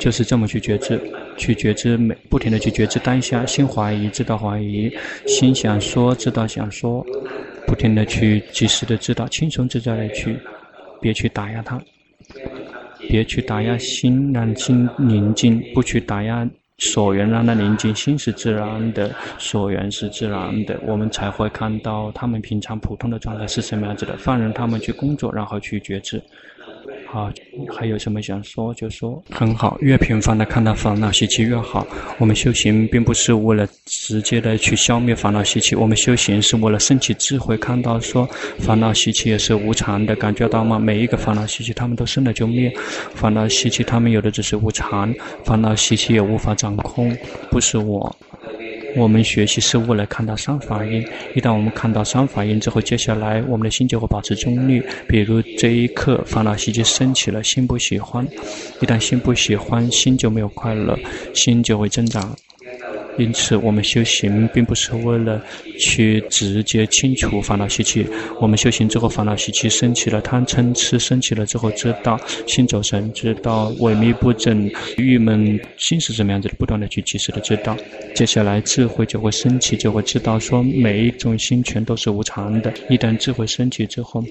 [0.00, 1.00] 就是这么去觉知。
[1.36, 4.90] 去觉知，每不停的去觉知当下，心怀疑知道怀疑，
[5.24, 7.06] 心想说知道想说，
[7.68, 10.34] 不停的去及时的知道，轻松自在的去，
[11.02, 11.78] 别去打压他，
[13.10, 16.48] 别去打压心，让心宁静，不去打压
[16.78, 26.22] 所缘，让它宁静，心是自然的，所缘是自然的，我们才会看到他们平常普通的状态是什么样子的，放任他们去工作，然后去觉知。
[27.10, 27.32] 好，
[27.74, 29.22] 还有什么想说就说。
[29.30, 31.86] 很好，越频繁的看到烦恼习气越好。
[32.18, 38.28] 我们修行并不是为了直接的去消灭烦恼习气，我们修行是为了升起智慧，看到说
[38.58, 40.78] 烦恼习气也是无常的，感觉到吗？
[40.78, 42.70] 每一个烦恼习气，他们都生了就灭。
[43.14, 45.10] 烦恼习气，他们有的只是无常，
[45.44, 47.16] 烦恼习气也无法掌控，
[47.50, 48.14] 不是我。
[48.96, 54.82] 我们学习是为了看到三法印，一旦我们看到三法印之后，接下来我们的心就会保持中立。
[55.06, 58.26] 比如这一刻烦恼习气升起了，心不喜欢，
[58.80, 60.98] 一旦心不喜欢，心就没有快乐，
[61.34, 62.36] 心就会增长。
[63.18, 65.42] 因此，我们修行并不是为了
[65.78, 68.06] 去直接清除烦恼习气。
[68.40, 77.76] 我们修行之后，烦恼习气升起了，贪嗔痴升起了之后，知道心走神，知道萎靡不振、郁闷，心是怎么样子的，不断的去及时的知道。
[78.14, 82.72] 接下来智慧就会升起，就会知道说每一种心全都是无常的。
[82.88, 84.24] 一旦智慧升起之后，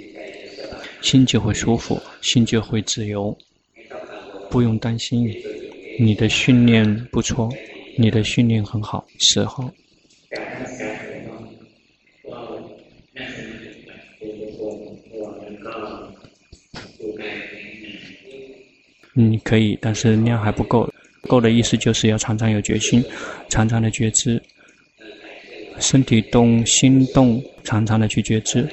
[1.01, 3.37] 心就会舒服，心就会自由。
[4.49, 5.29] 不用担心，
[5.99, 7.49] 你的训练不错，
[7.97, 9.69] 你的训练很好，时候。
[19.19, 20.87] 嗯可以，但是量还不够。
[21.27, 23.03] 够的意思就是要常常有决心，
[23.49, 24.41] 常常的觉知，
[25.79, 28.69] 身体动、心动，常常的去觉知。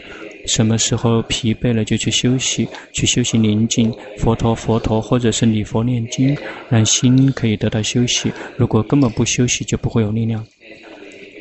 [0.47, 6.36] 什么时候疲惫了就去休息，去休息宁静，佛陀佛陀，或者是礼佛念经，
[6.68, 8.32] 让心可以得到休息。
[8.57, 10.45] 如果根本不休息，就不会有力量。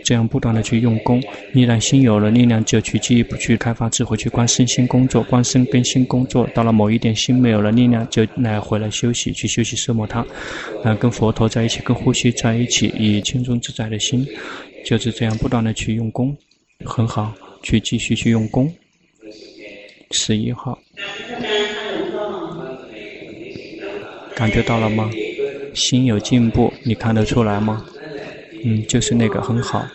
[0.05, 1.23] 这样不断的去用功，
[1.53, 6.45] 你让心有了力量，就去进一步去开发智慧，去观身心工作，观身跟心工作。
[6.53, 10.19] 到了某一点，心没有了力量，就来回来休息，去休息奢摩他，
[10.83, 14.27] 啊，跟佛陀在一起，跟呼吸在一起，以轻松自在的心，
[14.85, 16.35] 就是这样不断的去用功，
[16.83, 18.69] 很好，去继续去用功。
[20.11, 20.77] 十一号，
[24.35, 25.09] 感觉到了吗？
[25.73, 27.83] 心有进步，你看得出来吗？
[28.63, 29.85] 嗯，就是那个很好，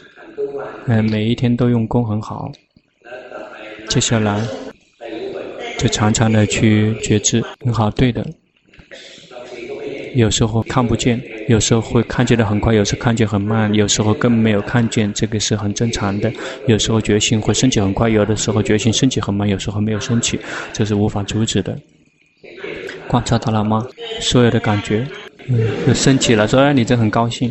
[0.86, 2.50] 嗯，每一天都用功很好。
[3.88, 4.44] 接下来
[5.78, 8.26] 就常常的去觉知，很好，对的。
[10.14, 16.32] 有时候看不见，有时候会看见的很快，有时看见很慢，有时候更没有看见，这个是很正常的。
[16.66, 20.38] 有时候觉醒会升起很快，有的时候觉醒升起很慢，有时候没有升起，
[20.72, 21.78] 这是无法阻止的。
[23.06, 23.86] 观察到了吗？
[24.20, 25.06] 所有的感觉，
[25.48, 27.50] 嗯，就升起了，所以你这很高兴。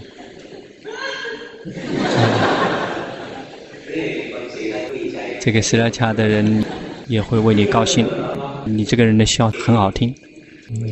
[5.39, 6.63] 这个斯拉恰的人
[7.07, 8.05] 也会为你高兴，
[8.65, 10.13] 你这个人的笑很好听。
[10.69, 10.83] 嗯，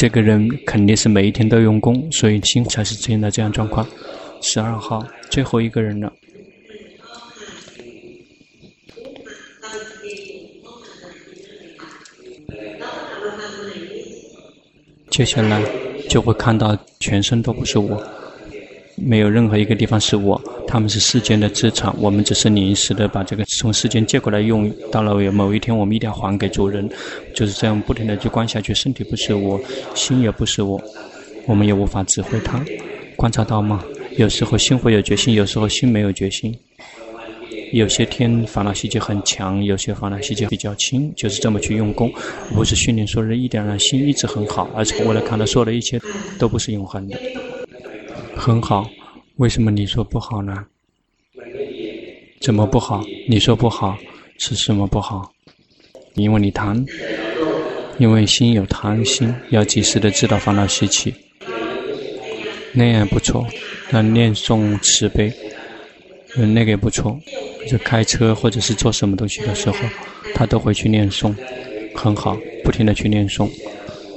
[0.00, 3.86] 这个人肯定是每一天都用功，所以心才是出现的这样状况。
[4.40, 6.10] 十二号，最后一个人了。
[15.10, 15.62] 接下来
[16.08, 18.02] 就会看到全身都不是我。
[19.00, 26.88] 没有任何一个地方是我，他们是世间的资产，我们只是临时的把这个从世间借过来用，到了某一天我们一定要还给主人，
[27.34, 29.58] 就是这样不停的去观下去，身体不是我，
[29.94, 30.80] 心也不是我，
[31.46, 32.62] 我们也无法指挥它，
[33.16, 33.82] 观察到吗？
[34.16, 36.54] 有时候心会有决心，有时候心没有决心，
[37.72, 42.12] 有些天烦恼习气很强，有些烦恼习气比较轻，就是这么去用功，
[42.54, 45.98] 不是训练说人一点让心一直很好，而是为了看到所有的一切
[46.38, 47.16] 都不是永恒的。
[48.40, 48.88] 很好，
[49.36, 50.64] 为什么你说不好呢？
[52.40, 53.04] 怎么不好？
[53.28, 53.98] 你说不好
[54.38, 55.30] 是什么不好？
[56.14, 56.82] 因为你贪，
[57.98, 61.14] 因为心有贪心，要及时的知道烦恼习气，
[62.72, 63.46] 那样不错。
[63.90, 65.30] 那念诵慈悲，
[66.36, 67.20] 嗯，那个也不错。
[67.68, 69.76] 就开车或者是做什么东西的时候，
[70.34, 71.36] 他都会去念诵，
[71.94, 73.50] 很好，不停的去念诵。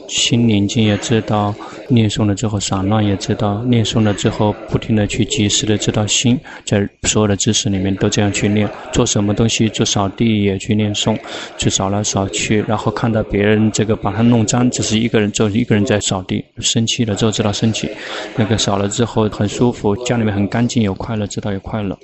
[0.08, 1.54] 心宁静也知道，
[1.88, 11.18] 念诵了之后散乱也知道，念诵了之后不停的去及时的知道心，在所有的知识里面都这样去念，做什么东西做扫地也去念诵，
[11.58, 17.90] 去扫来扫去，然后看到别人这个把它弄脏，只是一个人就一个人在扫地，生气了之后知道生气，
[18.36, 21.98] 那个扫了之后很舒服，家里面很干净有快乐，知道有快乐。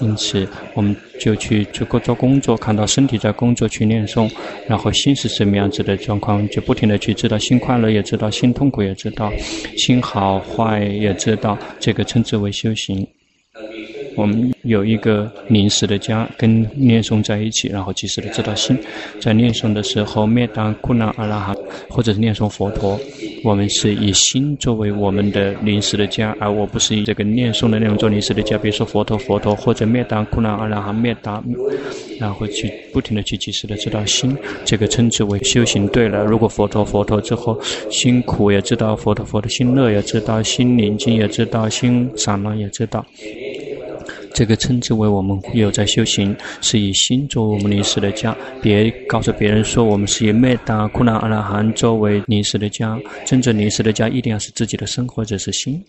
[0.00, 4.30] 因此，我们就去做做工作，看到身体在工作，去念诵，
[4.66, 9.30] 然后心是什么样子的状况，就不停的去知道心快乐，也知道心痛苦，也知道
[9.76, 13.06] 心好坏，也知道这个称之为修行。
[14.16, 18.76] 我们有一个临时的家，跟念诵在一起，然后及时的知道心。
[19.20, 21.54] 在念诵的时候，灭当库那阿拉哈，
[21.88, 22.98] 或者是念诵佛陀，
[23.44, 28.58] 我们是以心作为我们的临时的家，而我不是以这个念诵的内容做临时的家。
[28.58, 31.42] 比如说佛陀，佛陀，或者灭当库那阿拉哈，灭当，
[32.18, 36.24] 然后去不停的去及时的知道心，这个称之为修行对了。
[36.24, 37.58] 如果佛陀，佛陀之后，
[37.90, 43.04] 心苦也知道佛陀，佛陀心乐也知道，心宁静也知道，心散乱也知道。
[44.32, 48.36] 这个称之为我们有在修行，是以心作为我们临时的家。
[48.62, 52.98] 别告诉别人说我们是以灭达库那阿拉含作为临时的家。
[53.26, 55.82] 真正临时的家一定要是自己的身或者是心。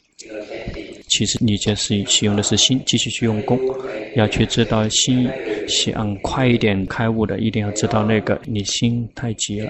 [1.07, 3.59] 其实你就是使用的是心，继续去用功，
[4.15, 5.29] 要去知道心
[5.67, 9.69] 想快一点开悟的，一定要知道那个你心太急了。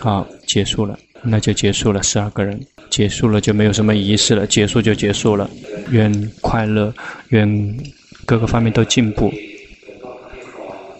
[0.00, 2.02] 好，结束了，那就结束了。
[2.02, 2.60] 十二个人
[2.90, 5.48] 结束了，就没有什么仪式了，结束就结束了。
[5.90, 6.92] 愿快乐，
[7.28, 7.76] 愿
[8.24, 9.32] 各个方面都进步。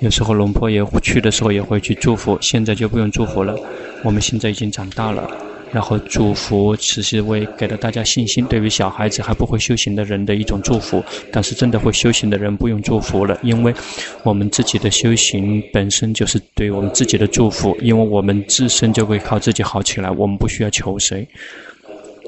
[0.00, 3.56] 有时候龙婆也去的时候也会去祝福，现在就不用祝福了。
[4.02, 5.30] 我们现在已经长大了，
[5.74, 8.44] 然后祝福，只是为给了大家信心。
[8.44, 13.74] 对于小孩子还不会修行的人的一种祝福，但是真的会修行的人不用祝福了，因为
[14.22, 21.26] 我们自己的修行本身就是对我们自己的祝福，因为我们自身就会靠自己好起来，我们不需要求谁。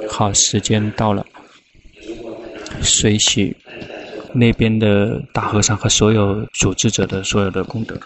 [0.08, 1.24] 好，时间到了，
[2.82, 3.56] 随喜
[4.32, 7.96] 那边的大和尚和所有组织者的所有的功德。